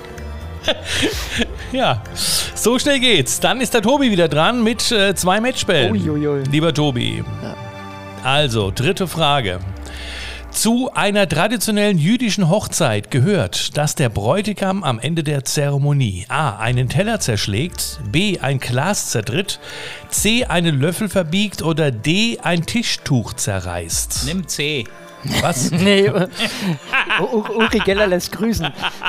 Ja, 1.72 2.02
so 2.54 2.78
schnell 2.78 3.00
geht's. 3.00 3.40
Dann 3.40 3.60
ist 3.60 3.74
der 3.74 3.82
Tobi 3.82 4.12
wieder 4.12 4.28
dran 4.28 4.62
mit 4.62 4.92
äh, 4.92 5.12
zwei 5.14 5.40
Matchbällen. 5.40 5.90
Uiuiui. 5.92 6.44
Lieber 6.44 6.72
Tobi. 6.72 7.24
Also, 8.22 8.70
dritte 8.72 9.08
Frage. 9.08 9.58
Zu 10.52 10.90
einer 10.94 11.28
traditionellen 11.28 11.98
jüdischen 11.98 12.48
Hochzeit 12.50 13.10
gehört, 13.10 13.76
dass 13.76 13.94
der 13.94 14.10
Bräutigam 14.10 14.84
am 14.84 14.98
Ende 14.98 15.24
der 15.24 15.44
Zeremonie 15.44 16.26
A. 16.28 16.56
einen 16.58 16.88
Teller 16.88 17.20
zerschlägt, 17.20 17.98
B. 18.10 18.38
ein 18.38 18.60
Glas 18.60 19.10
zertritt, 19.10 19.58
C. 20.10 20.44
einen 20.44 20.78
Löffel 20.80 21.08
verbiegt 21.08 21.62
oder 21.62 21.90
D. 21.90 22.38
ein 22.42 22.66
Tischtuch 22.66 23.32
zerreißt. 23.32 24.24
Nimm 24.26 24.46
C. 24.46 24.84
Was? 25.40 25.70
Nee, 25.72 26.10
Uri 26.10 27.78
Geller 27.84 28.06
lässt 28.06 28.32
grüßen. 28.32 28.68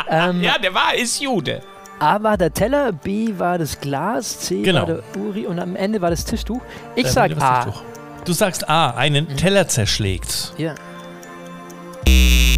Ähm, 0.10 0.42
Ja, 0.42 0.58
der 0.58 0.74
war, 0.74 0.96
ist 0.96 1.20
Jude. 1.22 1.62
A 2.00 2.22
war 2.24 2.38
der 2.38 2.54
Teller, 2.54 2.92
B 2.92 3.34
war 3.38 3.58
das 3.58 3.80
Glas, 3.80 4.40
C 4.40 4.62
Genau. 4.62 4.80
war 4.82 4.86
der 4.88 5.00
Uri 5.18 5.46
und 5.46 5.60
am 5.60 5.76
Ende 5.76 6.02
war 6.02 6.10
das 6.10 6.24
Tischtuch. 6.26 6.62
Ich 6.96 7.08
sag 7.08 7.32
A. 7.40 7.64
Tischtuch. 7.66 7.84
Du 8.26 8.32
sagst 8.34 8.70
A. 8.70 8.92
einen 8.92 9.36
Teller 9.36 9.68
zerschlägt. 9.68 10.54
Ja, 10.58 10.76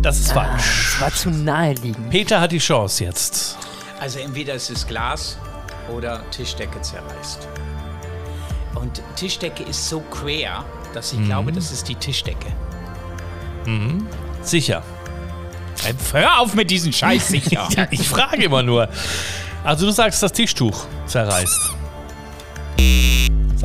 Das 0.06 0.20
ist 0.20 0.34
falsch. 0.34 0.98
das 1.00 1.02
war 1.02 1.12
zu 1.12 1.32
naheliegend. 1.32 2.12
Peter 2.12 2.40
hat 2.40 2.52
die 2.52 2.60
Chance 2.60 3.06
jetzt. 3.06 3.58
Also 4.00 4.20
entweder 4.20 4.54
es 4.54 4.70
ist 4.70 4.88
Glas 4.88 5.36
oder 5.92 6.22
Tischdecke 6.30 6.80
zerreißt. 6.80 7.48
Und 8.76 9.02
Tischdecke 9.16 9.64
ist 9.64 9.90
so 9.90 10.02
quer, 10.02 10.64
dass 10.94 11.12
ich 11.12 11.24
glaube, 11.26 11.52
das 11.52 11.72
ist 11.72 11.88
die 11.88 11.96
Tischdecke. 11.96 12.54
Sicher. 14.44 14.84
Äh, 15.84 15.94
Hör 16.14 16.40
auf 16.40 16.54
mit 16.54 16.70
diesen 16.70 16.94
Scheiß 16.94 17.30
sicher. 17.30 17.68
Ja, 17.76 17.88
ich 17.90 18.08
frage 18.08 18.44
immer 18.44 18.62
nur. 18.62 18.88
Also 19.64 19.88
du 19.88 19.92
sagst, 19.92 20.22
das 20.22 20.32
Tischtuch 20.34 20.86
zerreißt. 21.08 21.75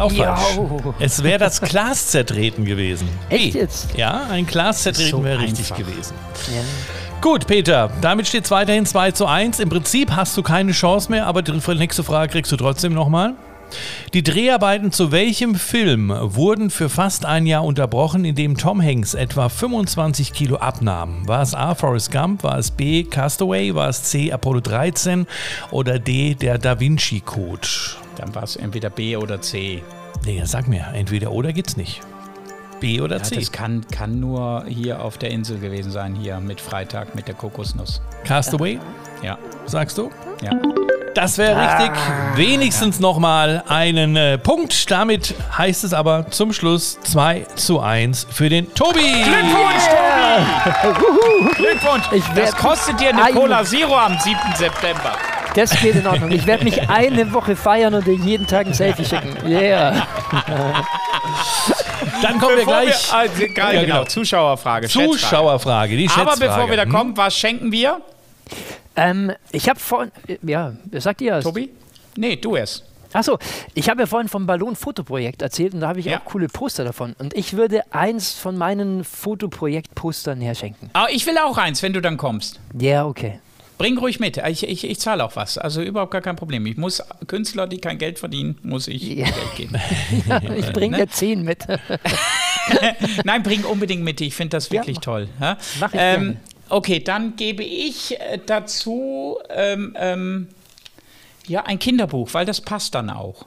Auch 0.00 0.12
Ja. 0.12 0.34
falsch. 0.36 0.94
Es 0.98 1.22
wäre 1.22 1.38
das 1.38 1.60
Glas 1.60 2.08
zertreten 2.08 2.64
gewesen. 2.64 3.08
Echt 3.28 3.54
jetzt? 3.54 3.88
Ja, 3.96 4.26
ein 4.30 4.46
Glas 4.46 4.82
zertreten 4.82 5.10
so 5.10 5.24
wäre 5.24 5.40
richtig 5.40 5.70
einfach. 5.72 5.76
gewesen. 5.86 6.14
Ja. 6.54 6.62
Gut, 7.20 7.46
Peter, 7.46 7.90
damit 8.00 8.26
steht 8.28 8.44
es 8.46 8.50
weiterhin 8.50 8.86
2 8.86 9.10
zu 9.12 9.26
1. 9.26 9.60
Im 9.60 9.68
Prinzip 9.68 10.12
hast 10.12 10.36
du 10.36 10.42
keine 10.42 10.72
Chance 10.72 11.10
mehr, 11.10 11.26
aber 11.26 11.42
die 11.42 11.52
nächste 11.74 12.02
Frage 12.02 12.32
kriegst 12.32 12.50
du 12.50 12.56
trotzdem 12.56 12.94
nochmal. 12.94 13.34
Die 14.14 14.24
Dreharbeiten 14.24 14.90
zu 14.90 15.12
welchem 15.12 15.54
Film 15.54 16.12
wurden 16.20 16.70
für 16.70 16.88
fast 16.88 17.24
ein 17.24 17.46
Jahr 17.46 17.62
unterbrochen, 17.64 18.24
in 18.24 18.34
dem 18.34 18.56
Tom 18.56 18.82
Hanks 18.82 19.14
etwa 19.14 19.48
25 19.48 20.32
Kilo 20.32 20.56
abnahm? 20.56 21.28
War 21.28 21.42
es 21.42 21.54
A. 21.54 21.76
Forrest 21.76 22.10
Gump, 22.10 22.42
war 22.42 22.58
es 22.58 22.72
B. 22.72 23.04
Castaway, 23.04 23.72
war 23.74 23.88
es 23.88 24.02
C. 24.02 24.32
Apollo 24.32 24.60
13 24.62 25.26
oder 25.70 26.00
D. 26.00 26.34
Der 26.34 26.58
Da 26.58 26.80
Vinci 26.80 27.20
Code? 27.20 27.68
Dann 28.16 28.34
war 28.34 28.42
es 28.42 28.56
entweder 28.56 28.90
B 28.90 29.16
oder 29.16 29.40
C. 29.40 29.82
Nee, 30.24 30.42
sag 30.44 30.68
mir, 30.68 30.86
entweder 30.92 31.30
oder 31.32 31.52
gibt's 31.52 31.76
nicht. 31.76 32.00
B 32.80 33.00
oder 33.00 33.16
Ja, 33.18 33.22
C? 33.22 33.36
das 33.36 33.52
kann, 33.52 33.84
kann 33.90 34.20
nur 34.20 34.64
hier 34.66 35.02
auf 35.02 35.18
der 35.18 35.30
Insel 35.30 35.58
gewesen 35.58 35.90
sein, 35.92 36.14
hier 36.14 36.40
mit 36.40 36.60
Freitag, 36.60 37.14
mit 37.14 37.28
der 37.28 37.34
Kokosnuss. 37.34 38.00
Castaway, 38.24 38.78
Ja, 39.22 39.38
sagst 39.66 39.98
du? 39.98 40.10
ja. 40.42 40.50
Das 41.14 41.38
wäre 41.38 41.60
richtig. 41.60 41.90
Wenigstens 42.36 43.00
nochmal 43.00 43.64
einen 43.66 44.14
äh, 44.14 44.38
Punkt. 44.38 44.88
Damit 44.92 45.34
heißt 45.58 45.82
es 45.82 45.92
aber 45.92 46.30
zum 46.30 46.52
Schluss 46.52 47.00
2 47.00 47.46
zu 47.56 47.80
1 47.80 48.28
für 48.30 48.48
den 48.48 48.72
Tobi. 48.74 49.00
Glückwunsch, 49.24 49.84
Tobi! 50.80 51.54
Glückwunsch! 51.56 52.04
Ich 52.12 52.24
das 52.36 52.54
kostet 52.56 53.00
dir 53.00 53.08
eine 53.10 53.24
Ein- 53.24 53.34
Cola 53.34 53.64
Zero 53.64 53.96
am 53.98 54.16
7. 54.20 54.38
September. 54.54 55.16
Das 55.54 55.70
geht 55.80 55.96
in 55.96 56.06
Ordnung. 56.06 56.30
Ich 56.30 56.46
werde 56.46 56.64
mich 56.64 56.88
eine 56.88 57.32
Woche 57.32 57.56
feiern 57.56 57.94
und 57.94 58.06
dir 58.06 58.14
jeden 58.14 58.46
Tag 58.46 58.66
ein 58.66 58.74
Selfie 58.74 59.04
schicken. 59.04 59.36
Yeah. 59.48 60.06
Dann 62.22 62.38
kommen 62.38 62.56
wir 62.56 62.64
Bevor 62.64 62.82
gleich. 62.82 63.10
wir, 63.12 63.14
ah, 63.18 63.24
genau, 63.36 63.70
Ja, 63.72 63.82
genau. 63.82 64.04
Zuschauerfrage. 64.04 64.88
Schätzfrage. 64.88 65.10
Zuschauerfrage, 65.12 65.96
die 65.96 66.08
Aber 66.16 66.36
bevor 66.36 66.68
wir 66.68 66.76
da 66.76 66.84
Hm? 66.84 66.92
kommen, 66.92 67.16
was 67.16 67.36
schenken 67.36 67.72
wir? 67.72 68.00
Ähm, 68.96 69.32
ich 69.52 69.68
habe 69.68 69.78
vorhin, 69.80 70.10
ja, 70.42 70.72
sagt 70.92 71.20
ihr 71.20 71.34
es? 71.36 71.44
Tobi? 71.44 71.70
Nee, 72.16 72.36
du 72.36 72.56
erst. 72.56 72.84
Achso, 73.12 73.38
ich 73.74 73.88
habe 73.88 74.02
ja 74.02 74.06
vorhin 74.06 74.28
vom 74.28 74.46
Ballon-Fotoprojekt 74.46 75.42
erzählt 75.42 75.74
und 75.74 75.80
da 75.80 75.88
habe 75.88 75.98
ich 76.00 76.06
Ja. 76.06 76.18
auch 76.20 76.24
coole 76.26 76.46
Poster 76.48 76.84
davon. 76.84 77.14
Und 77.18 77.34
ich 77.34 77.54
würde 77.54 77.82
eins 77.92 78.32
von 78.34 78.56
meinen 78.56 79.02
Fotoprojekt-Postern 79.04 80.40
herschenken. 80.40 80.90
Aber 80.92 81.10
ich 81.10 81.26
will 81.26 81.36
auch 81.38 81.58
eins, 81.58 81.82
wenn 81.82 81.92
du 81.92 82.00
dann 82.00 82.16
kommst. 82.16 82.60
Ja, 82.78 83.04
okay. 83.06 83.40
Bring 83.80 83.96
ruhig 83.98 84.20
mit. 84.20 84.36
Ich, 84.36 84.62
ich, 84.68 84.84
ich 84.84 84.98
zahle 85.00 85.24
auch 85.24 85.36
was. 85.36 85.56
Also 85.56 85.80
überhaupt 85.80 86.10
gar 86.12 86.20
kein 86.20 86.36
Problem. 86.36 86.66
Ich 86.66 86.76
muss 86.76 87.02
Künstler, 87.26 87.66
die 87.66 87.78
kein 87.78 87.96
Geld 87.96 88.18
verdienen, 88.18 88.58
muss 88.62 88.88
ich 88.88 89.02
Ja. 89.02 89.24
Geld 89.24 89.56
geben. 89.56 89.76
Ich 90.58 90.70
bringe 90.72 90.98
Ne? 90.98 91.06
dir 91.06 91.10
10 91.10 91.42
mit. 91.42 91.64
Nein, 93.24 93.42
bring 93.42 93.64
unbedingt 93.64 94.02
mit. 94.02 94.20
Ich 94.20 94.34
finde 94.34 94.56
das 94.56 94.70
wirklich 94.70 94.96
mach- 94.96 95.02
toll. 95.02 95.28
Ja? 95.40 95.56
mach 95.80 95.94
ich 95.94 96.00
ähm, 96.00 96.20
gerne. 96.20 96.40
okay, 96.68 97.00
dann 97.00 97.36
gebe 97.36 97.62
ich 97.64 98.20
äh, 98.20 98.38
dazu 98.44 99.38
ähm, 99.48 99.96
ähm, 99.98 100.48
ja, 101.46 101.64
ein 101.64 101.78
Kinderbuch, 101.78 102.28
weil 102.34 102.44
das 102.46 102.60
passt 102.60 102.94
dann 102.94 103.08
auch. 103.10 103.46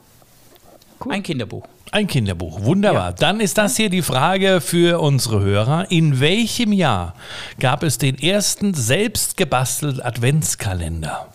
Cool. 1.06 1.14
Ein 1.14 1.24
Kinderbuch. 1.24 1.68
Ein 1.94 2.08
Kinderbuch. 2.08 2.62
Wunderbar. 2.64 3.14
Dann 3.14 3.40
ist 3.40 3.60
das 3.60 3.78
hier 3.78 3.90
die 3.92 4.02
Frage 4.02 4.62
für 4.62 5.00
unsere 5.00 5.42
Hörer. 5.42 5.92
In 5.92 6.20
welchem 6.20 6.74
Jahr 6.74 7.14
gab 7.60 7.84
es 7.84 8.00
den 8.00 8.18
ersten 8.18 8.74
selbst 8.74 9.38
gebastelten 9.38 10.02
Adventskalender? 10.02 11.28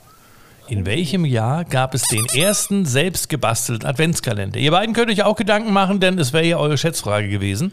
In 0.66 0.84
welchem 0.84 1.24
Jahr 1.24 1.64
gab 1.64 1.94
es 1.94 2.02
den 2.02 2.26
ersten 2.26 2.86
selbst 2.86 3.28
gebastelten 3.28 3.86
Adventskalender? 3.88 4.58
Ihr 4.58 4.72
beiden 4.72 4.96
könnt 4.96 5.12
euch 5.12 5.22
auch 5.22 5.36
Gedanken 5.36 5.72
machen, 5.72 6.00
denn 6.00 6.18
es 6.18 6.32
wäre 6.32 6.44
ja 6.44 6.56
eure 6.58 6.76
Schätzfrage 6.76 7.28
gewesen. 7.28 7.72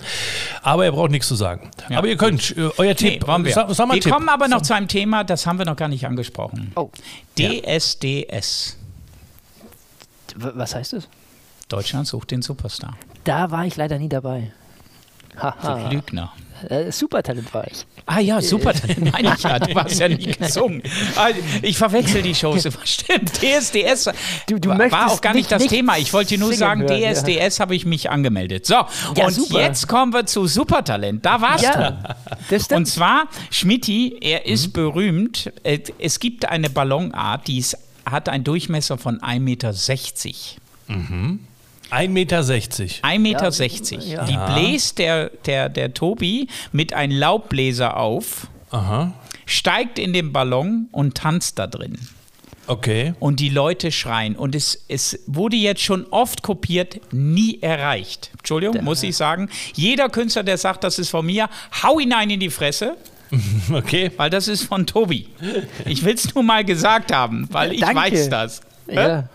Aber 0.61 0.85
ihr 0.85 0.91
braucht 0.91 1.09
nichts 1.09 1.27
zu 1.27 1.33
sagen. 1.35 1.71
Ja, 1.89 1.97
Aber 1.97 2.07
ihr 2.07 2.17
könnt, 2.17 2.55
äh, 2.55 2.69
euer 2.77 2.89
Nee, 2.89 2.93
Tipp. 2.93 3.27
wollen 3.27 3.43
wir. 3.45 3.51
Sag, 3.51 3.67
sag 3.71 3.87
mal 3.87 3.95
wir 3.95 4.01
Tipp. 4.01 4.13
kommen 4.13 4.29
aber 4.29 4.47
noch 4.47 4.61
zu 4.61 4.75
einem 4.75 4.87
Thema, 4.87 5.23
das 5.23 5.47
haben 5.47 5.57
wir 5.57 5.65
noch 5.65 5.75
gar 5.75 5.87
nicht 5.87 6.05
angesprochen. 6.05 6.71
Oh, 6.75 6.91
DSDS. 7.35 8.77
w- 10.35 10.51
was 10.53 10.75
heißt 10.75 10.93
das? 10.93 11.07
Deutschland 11.69 12.08
sucht 12.08 12.32
den 12.32 12.41
Superstar. 12.41 12.95
Da 13.23 13.49
war 13.51 13.65
ich 13.65 13.75
leider 13.75 13.97
nie 13.97 14.10
dabei. 14.10 14.51
Haha. 15.38 15.89
Lügner. 15.89 16.32
Äh, 16.69 16.89
Supertalent 16.91 17.54
war 17.54 17.67
ich. 17.67 17.86
Ah 18.06 18.19
ja, 18.19 18.39
super, 18.41 18.71
dann 18.71 19.10
meine 19.12 19.34
ich 19.36 19.43
ja. 19.43 19.60
Du 19.60 19.75
hast 19.75 19.99
ja 19.99 20.08
nie 20.08 20.28
gesungen. 20.32 20.82
Ah, 21.17 21.28
Ich 21.62 21.78
verwechsel 21.78 22.21
die 22.21 22.34
Shows 22.34 22.63
immer. 22.63 22.78
Stimmt, 22.86 23.32
DSDS 23.41 24.10
Du- 24.47 24.58
du 24.60 24.69
war- 24.69 25.12
auch 25.12 25.19
gar 25.19 25.34
nicht 25.34 25.51
das 25.51 25.62
nicht 25.63 25.71
Thema. 25.71 25.97
Ich 25.97 26.13
wollte 26.13 26.30
dir 26.36 26.39
nur 26.39 26.54
sagen, 26.54 26.82
hören, 26.84 26.97
ja. 27.01 27.12
DSDS 27.13 27.60
habe 27.60 27.75
ich 27.75 27.86
mich 27.86 28.10
angemeldet. 28.10 28.65
So, 28.65 28.75
Ja, 29.15 29.25
und 29.25 29.34
super. 29.34 29.60
jetzt 29.60 29.88
kommen 29.89 30.13
wir 30.13 30.25
zu 30.25 30.47
Supertalent. 30.47 31.25
Da 31.25 31.41
warst 31.41 31.65
du. 31.65 31.67
Ja, 31.69 32.15
das 32.49 32.67
Und 32.67 32.86
zwar, 32.86 33.25
Schmidti, 33.51 34.17
er 34.21 34.39
Mhm. 34.45 34.54
ist 34.54 34.71
berühmt. 34.71 35.51
Äh, 35.63 35.80
Es 35.99 36.21
gibt 36.21 36.45
eine 36.45 36.69
Ballonart, 36.69 37.47
die 37.47 37.58
ist, 37.58 37.78
hat 38.06 38.30
einen 38.30 38.45
Durchmesser 38.45 38.97
von 38.97 39.19
1,60 39.19 39.39
Meter. 39.39 39.73
1,60 41.91 42.07
Meter. 42.09 42.39
1,60 42.41 43.97
Meter. 43.97 44.03
Ja. 44.05 44.25
Die 44.25 44.53
bläst 44.53 44.97
der, 44.97 45.29
der, 45.45 45.69
der 45.69 45.93
Tobi 45.93 46.47
mit 46.71 46.93
einem 46.93 47.17
Laubbläser 47.17 47.97
auf, 47.97 48.47
Aha. 48.71 49.13
steigt 49.45 49.99
in 49.99 50.13
den 50.13 50.31
Ballon 50.33 50.87
und 50.91 51.15
tanzt 51.15 51.59
da 51.59 51.67
drin. 51.67 51.97
Okay. 52.67 53.13
Und 53.19 53.39
die 53.39 53.49
Leute 53.49 53.91
schreien. 53.91 54.35
Und 54.35 54.55
es, 54.55 54.83
es 54.87 55.19
wurde 55.27 55.55
jetzt 55.55 55.81
schon 55.81 56.05
oft 56.07 56.41
kopiert, 56.41 56.99
nie 57.13 57.59
erreicht. 57.61 58.31
Entschuldigung, 58.39 58.83
muss 58.83 59.03
ich 59.03 59.15
sagen. 59.15 59.49
Jeder 59.75 60.09
Künstler, 60.09 60.41
der 60.43 60.57
sagt, 60.57 60.83
das 60.83 60.97
ist 60.97 61.09
von 61.09 61.25
mir, 61.25 61.47
hau 61.83 61.99
hinein 61.99 62.29
in 62.31 62.39
die 62.39 62.49
Fresse, 62.49 62.97
Okay. 63.71 64.11
weil 64.17 64.29
das 64.31 64.47
ist 64.47 64.63
von 64.63 64.87
Tobi. 64.87 65.27
Ich 65.85 66.03
will 66.03 66.15
es 66.15 66.33
nur 66.33 66.43
mal 66.43 66.65
gesagt 66.65 67.11
haben, 67.13 67.47
weil 67.51 67.73
ich 67.73 67.81
Danke. 67.81 67.95
weiß 67.95 68.29
das. 68.29 68.61
Ja. 68.89 69.27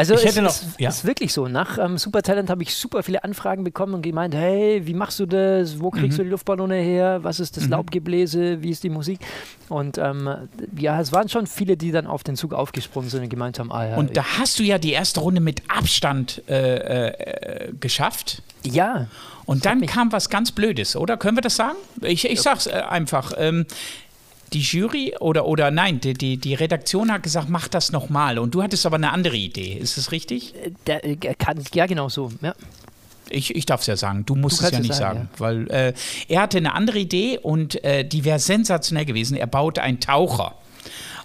Also 0.00 0.14
Ich 0.14 0.20
es 0.20 0.26
hätte 0.26 0.42
noch- 0.42 0.50
ist, 0.50 0.64
ja. 0.78 0.88
ist 0.88 1.04
wirklich 1.04 1.32
so. 1.32 1.46
Nach 1.46 1.76
ähm, 1.78 1.98
Supertalent 1.98 2.48
habe 2.48 2.62
ich 2.62 2.74
super 2.74 3.02
viele 3.02 3.22
Anfragen 3.22 3.64
bekommen 3.64 3.94
und 3.94 4.02
gemeint, 4.02 4.34
hey, 4.34 4.86
wie 4.86 4.94
machst 4.94 5.20
du 5.20 5.26
das? 5.26 5.78
Wo 5.78 5.90
kriegst 5.90 6.12
Mhm. 6.16 6.22
du 6.22 6.24
die 6.24 6.30
Luftballone 6.30 6.76
her? 6.76 7.22
Was 7.22 7.38
ist 7.38 7.56
das 7.56 7.68
Laubgebläse? 7.68 8.62
Wie 8.62 8.70
ist 8.70 8.82
die 8.82 8.88
Musik? 8.90 9.20
Und 9.68 9.98
ähm, 9.98 10.28
ja, 10.78 11.00
es 11.00 11.12
waren 11.12 11.28
schon 11.28 11.46
viele, 11.46 11.76
die 11.76 11.90
dann 11.92 12.06
auf 12.06 12.22
den 12.24 12.36
Zug 12.36 12.54
aufgesprungen 12.54 13.10
sind 13.10 13.22
und 13.24 13.28
gemeint 13.28 13.58
haben, 13.58 13.70
ah 13.70 13.86
ja, 13.86 13.96
Und 13.96 14.16
da 14.16 14.24
hast 14.38 14.58
du 14.58 14.62
ja 14.62 14.78
die 14.78 14.92
erste 14.92 15.20
Runde 15.20 15.40
mit 15.40 15.62
Abstand 15.68 16.42
äh, 16.48 17.08
äh, 17.68 17.72
geschafft. 17.78 18.42
ja. 18.64 19.06
Und 19.46 19.66
dann 19.66 19.84
kam 19.84 20.12
was 20.12 20.30
ganz 20.30 20.52
Blödes, 20.52 20.94
oder? 20.94 21.16
Können 21.16 21.36
wir 21.36 21.42
das 21.42 21.56
sagen? 21.56 21.74
Ich, 22.02 22.24
ich 22.24 22.40
sag's 22.40 22.68
äh, 22.68 22.70
einfach. 22.88 23.32
Ähm, 23.36 23.66
die 24.52 24.60
Jury 24.60 25.14
oder, 25.20 25.46
oder 25.46 25.70
nein, 25.70 26.00
die, 26.00 26.14
die, 26.14 26.36
die 26.36 26.54
Redaktion 26.54 27.12
hat 27.12 27.22
gesagt, 27.22 27.48
mach 27.48 27.68
das 27.68 27.92
nochmal. 27.92 28.38
Und 28.38 28.54
du 28.54 28.62
hattest 28.62 28.84
aber 28.86 28.96
eine 28.96 29.12
andere 29.12 29.36
Idee. 29.36 29.74
Ist 29.74 29.96
es 29.96 30.12
richtig? 30.12 30.54
Der, 30.86 31.04
äh, 31.04 31.16
kann, 31.16 31.62
ja, 31.74 31.86
genau 31.86 32.08
so. 32.08 32.30
Ja. 32.42 32.54
Ich, 33.28 33.54
ich 33.54 33.64
darf 33.64 33.82
es 33.82 33.86
ja 33.86 33.96
sagen, 33.96 34.26
du 34.26 34.34
musst 34.34 34.60
Du 34.60 34.64
es 34.64 34.72
ja 34.72 34.80
nicht 34.80 34.94
sagen, 34.94 35.18
sagen. 35.18 35.28
Weil 35.38 35.70
äh, 35.70 35.92
er 36.28 36.42
hatte 36.42 36.58
eine 36.58 36.74
andere 36.74 36.98
Idee 36.98 37.38
und 37.38 37.82
äh, 37.84 38.04
die 38.04 38.24
wäre 38.24 38.40
sensationell 38.40 39.04
gewesen. 39.04 39.36
Er 39.36 39.46
baut 39.46 39.78
einen 39.78 40.00
Taucher. 40.00 40.56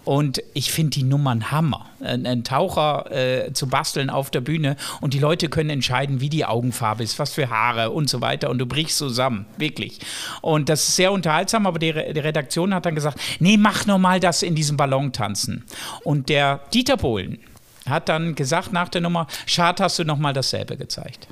Und 0.06 0.42
ich 0.54 0.72
finde 0.72 0.92
die 0.92 1.04
Nummern 1.04 1.52
Hammer. 1.52 1.88
Ein, 2.00 2.44
Taucher 2.44 3.12
äh, 3.12 3.52
zu 3.54 3.68
basteln 3.68 4.12
auf 4.12 4.30
der 4.30 4.42
Bühne 4.42 4.76
und 5.02 5.16
die 5.16 5.20
Leute 5.20 5.50
können 5.50 5.72
entscheiden, 5.72 6.22
wie 6.22 6.30
die 6.30 6.46
Augenfarbe 6.46 7.04
ist, 7.04 7.18
was 7.18 7.34
für 7.34 7.50
Haare 7.50 7.90
und 7.90 8.08
so 8.08 8.22
weiter. 8.22 8.52
Und 8.52 8.60
du 8.60 8.68
brichst 8.68 8.98
zusammen, 9.00 9.48
wirklich. 9.58 10.00
Und 10.42 10.70
das 10.70 10.88
ist 10.88 10.96
sehr 10.96 11.12
unterhaltsam, 11.12 11.66
aber 11.66 11.80
die, 11.80 11.90
Re- 11.90 12.14
die 12.14 12.20
Redaktion 12.20 12.74
hat 12.76 12.86
dann 12.86 12.94
gesagt: 12.94 13.20
Nee, 13.40 13.58
mach 13.58 13.88
nochmal 13.88 14.20
das 14.20 14.44
in 14.44 14.54
diesem 14.54 14.78
Ballon 14.78 15.12
tanzen. 15.12 15.64
Und 16.04 16.30
der 16.30 16.60
Dieter 16.74 16.98
Bohlen 16.98 17.40
hat 17.88 18.08
dann 18.08 18.36
gesagt 18.36 18.72
nach 18.72 18.90
der 18.90 19.02
Nummer: 19.02 19.26
Schad, 19.48 19.80
hast 19.82 19.98
du 19.98 20.04
nochmal 20.04 20.34
dasselbe 20.34 20.78
gezeigt. 20.78 21.28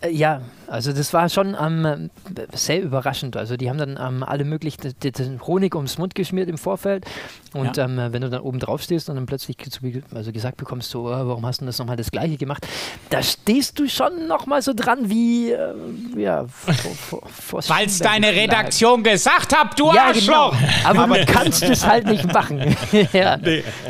Äh, 0.00 0.10
Ja, 0.12 0.42
also 0.66 0.92
das 0.92 1.12
war 1.12 1.28
schon 1.28 1.56
ähm, 1.60 2.10
sehr 2.52 2.80
überraschend. 2.80 3.36
Also 3.36 3.56
die 3.56 3.68
haben 3.68 3.78
dann 3.78 3.98
ähm, 4.00 4.22
alle 4.22 4.44
möglichen 4.44 4.94
Honig 5.46 5.74
ums 5.74 5.98
Mund 5.98 6.14
geschmiert 6.14 6.48
im 6.48 6.58
Vorfeld. 6.58 7.04
Und 7.52 7.76
Ja. 7.76 7.84
ähm, 7.84 8.12
wenn 8.12 8.22
du 8.22 8.30
dann 8.30 8.40
oben 8.42 8.58
drauf 8.58 8.82
stehst 8.82 9.08
und 9.08 9.16
dann 9.16 9.26
plötzlich 9.26 9.56
also 10.14 10.32
gesagt 10.32 10.56
bekommst, 10.56 10.90
so, 10.90 11.08
äh, 11.08 11.26
warum 11.26 11.44
hast 11.46 11.60
du 11.60 11.66
das 11.66 11.78
nochmal 11.78 11.96
das 11.96 12.10
Gleiche 12.10 12.36
gemacht? 12.36 12.66
Da 13.10 13.22
stehst 13.22 13.78
du 13.78 13.88
schon 13.88 14.26
nochmal 14.26 14.62
so 14.62 14.72
dran 14.74 15.10
wie, 15.10 15.50
äh, 15.52 15.74
ja, 16.16 16.46
Weil 17.68 17.86
es 17.86 17.98
deine. 17.98 18.30
Redaktion 18.30 19.02
gesagt 19.02 19.56
hat, 19.56 19.78
du 19.78 19.92
Ja, 19.92 20.12
genau. 20.12 20.50
Arschloch! 20.50 20.56
Aber, 20.84 21.18
du 21.18 21.26
kannst 21.26 21.62
es 21.62 21.84
halt 21.86 22.06
nicht 22.06 22.32
machen. 22.32 22.76
ja. 23.12 23.38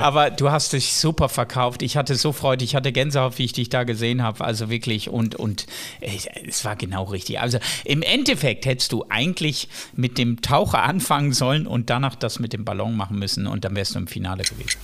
Aber 0.01 0.31
du 0.31 0.51
hast 0.51 0.73
dich 0.73 0.95
super 0.95 1.29
verkauft. 1.29 1.83
Ich 1.83 1.97
hatte 1.97 2.15
so 2.15 2.33
Freude, 2.33 2.65
ich 2.65 2.75
hatte 2.75 2.91
Gänsehaut, 2.93 3.39
wie 3.39 3.45
ich 3.45 3.53
dich 3.53 3.69
da 3.69 3.85
gesehen 3.85 4.23
habe. 4.23 4.43
Also 4.45 4.71
wirklich 4.71 5.11
und, 5.11 5.35
und 5.37 5.67
äh, 6.01 6.11
es 6.49 6.65
war 6.65 6.77
genau 6.77 7.05
richtig. 7.05 7.41
Also 7.41 7.59
im 7.85 8.03
Endeffekt 8.03 8.65
hättest 8.67 8.93
du 8.93 9.05
eigentlich 9.09 9.69
mit 9.95 10.17
dem 10.19 10.41
Taucher 10.41 10.83
anfangen 10.83 11.33
sollen 11.33 11.67
und 11.67 11.91
danach 11.91 12.15
das 12.15 12.39
mit 12.39 12.53
dem 12.53 12.65
Ballon 12.65 12.97
machen 12.97 13.19
müssen 13.19 13.47
und 13.51 13.65
dann 13.65 13.75
wärst 13.77 13.95
du 13.95 13.99
im 13.99 14.07
Finale 14.07 14.43
gewesen. 14.45 14.79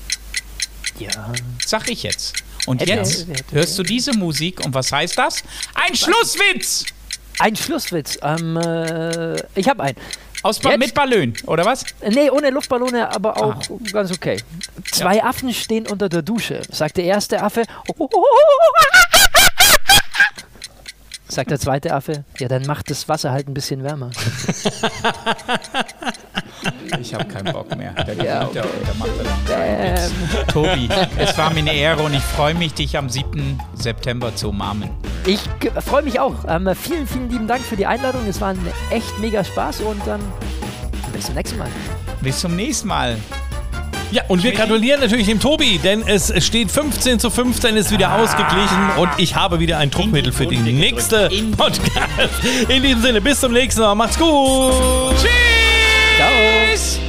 ja. 0.99 1.33
Sag 1.65 1.89
ich 1.91 2.03
jetzt. 2.03 2.35
Und 2.67 2.81
Hätte- 2.81 2.93
jetzt 2.93 3.29
hätte- 3.29 3.45
hörst 3.55 3.79
du 3.79 3.83
diese 3.83 4.13
Musik 4.17 4.65
und 4.65 4.75
was 4.75 4.91
heißt 4.93 5.17
das? 5.19 5.43
Ein 5.75 5.95
Schlusswitz! 5.95 6.85
Ein 7.39 7.55
Schlusswitz. 7.55 8.19
Ähm, 8.23 8.57
äh, 8.57 9.37
ich 9.55 9.69
habe 9.69 9.83
einen. 9.83 9.97
Aus 10.43 10.59
ba 10.61 10.71
Jetzt? 10.71 10.79
mit 10.81 10.95
Ballon, 10.95 11.33
oder 11.47 11.65
was? 11.65 11.85
Nee, 12.09 12.31
ohne 12.31 12.51
Luftballone, 12.51 13.11
aber 13.15 13.37
auch 13.43 13.55
Ah. 13.57 13.61
ganz 13.93 14.11
okay. 14.13 14.41
Zwei 14.93 15.23
Affen 15.25 15.53
stehen 15.53 15.87
unter 15.87 16.09
der 16.09 16.23
Dusche. 16.23 16.63
Sagt 16.71 16.97
der 16.99 17.05
erste 17.05 17.43
Affe. 17.43 17.63
Sagt 21.29 21.51
der 21.51 21.59
zweite 21.59 21.93
Affe, 21.93 22.25
ja, 22.39 22.47
dann 22.49 22.65
macht 22.67 22.89
das 22.91 23.09
Wasser 23.09 23.33
halt 23.33 23.49
ein 23.49 23.55
bisschen 23.55 23.83
wärmer. 23.83 24.11
Ich 27.01 27.15
habe 27.15 27.25
keinen 27.25 27.53
Bock 27.53 27.75
mehr. 27.77 27.93
Der 27.93 28.15
Ja, 28.17 28.23
er 28.23 28.47
und 28.49 28.55
der 28.55 28.65
macht 28.99 29.11
dann 29.19 29.27
Ähm, 29.59 30.11
Tobi, 30.53 30.89
es 31.19 31.37
war 31.37 31.51
mir 31.51 31.61
eine 31.61 31.75
Ehre 31.75 32.03
und 32.03 32.15
ich 32.15 32.23
freue 32.23 32.55
mich, 32.55 32.75
dich 32.75 32.97
am 32.97 33.09
7. 33.09 33.61
September 33.75 34.35
zu 34.35 34.51
umarmen. 34.51 34.91
ich 35.27 35.41
freue 35.85 36.03
mich 36.03 36.21
auch. 36.21 36.35
Ähm, 36.49 36.69
vielen, 36.81 37.07
vielen 37.07 37.31
lieben 37.31 37.47
Dank 37.47 37.63
für 37.63 37.77
die 37.77 37.87
Einladung. 37.87 38.23
Es 38.29 38.41
war 38.41 38.51
ein 38.51 38.67
echt 38.91 39.19
mega 39.19 39.45
Spaß 39.45 39.81
und 39.81 40.01
ähm, 40.07 40.21
bis 41.13 41.27
zum 41.27 41.35
nächsten 41.35 41.59
Mal. 41.59 41.69
Bis 42.21 42.41
zum 42.41 42.57
nächsten 42.57 42.89
Mal. 42.89 43.17
Ja, 44.13 44.23
und 44.29 44.45
wir 44.45 44.53
gratulieren 44.53 45.01
natürlich 45.01 45.27
dem 45.27 45.41
Tobi, 45.41 45.79
denn 45.83 46.05
es 46.07 46.33
steht 46.45 46.71
15 46.71 47.19
zu 47.19 47.29
15, 47.29 47.77
ist 47.77 47.91
wieder 47.91 48.15
ausgeglichen 48.15 48.91
und 48.99 49.09
ich 49.19 49.35
habe 49.35 49.59
wieder 49.59 49.79
ein 49.79 49.91
Druckmittel 49.91 50.33
für 50.33 50.47
die 50.47 50.57
Runde 50.57 50.73
nächste 50.73 51.29
gedrückt. 51.29 51.35
In 51.41 51.51
die 51.51 51.57
Podcast. 51.57 51.91
In 52.69 52.83
diesem 52.83 53.03
Sinne, 53.03 53.21
bis 53.21 53.41
zum 53.41 53.53
nächsten 53.53 53.81
Mal. 53.81 53.95
Macht's 53.97 54.17
gut. 54.17 54.73
Tschüss! 55.21 55.46
mais. 56.37 57.06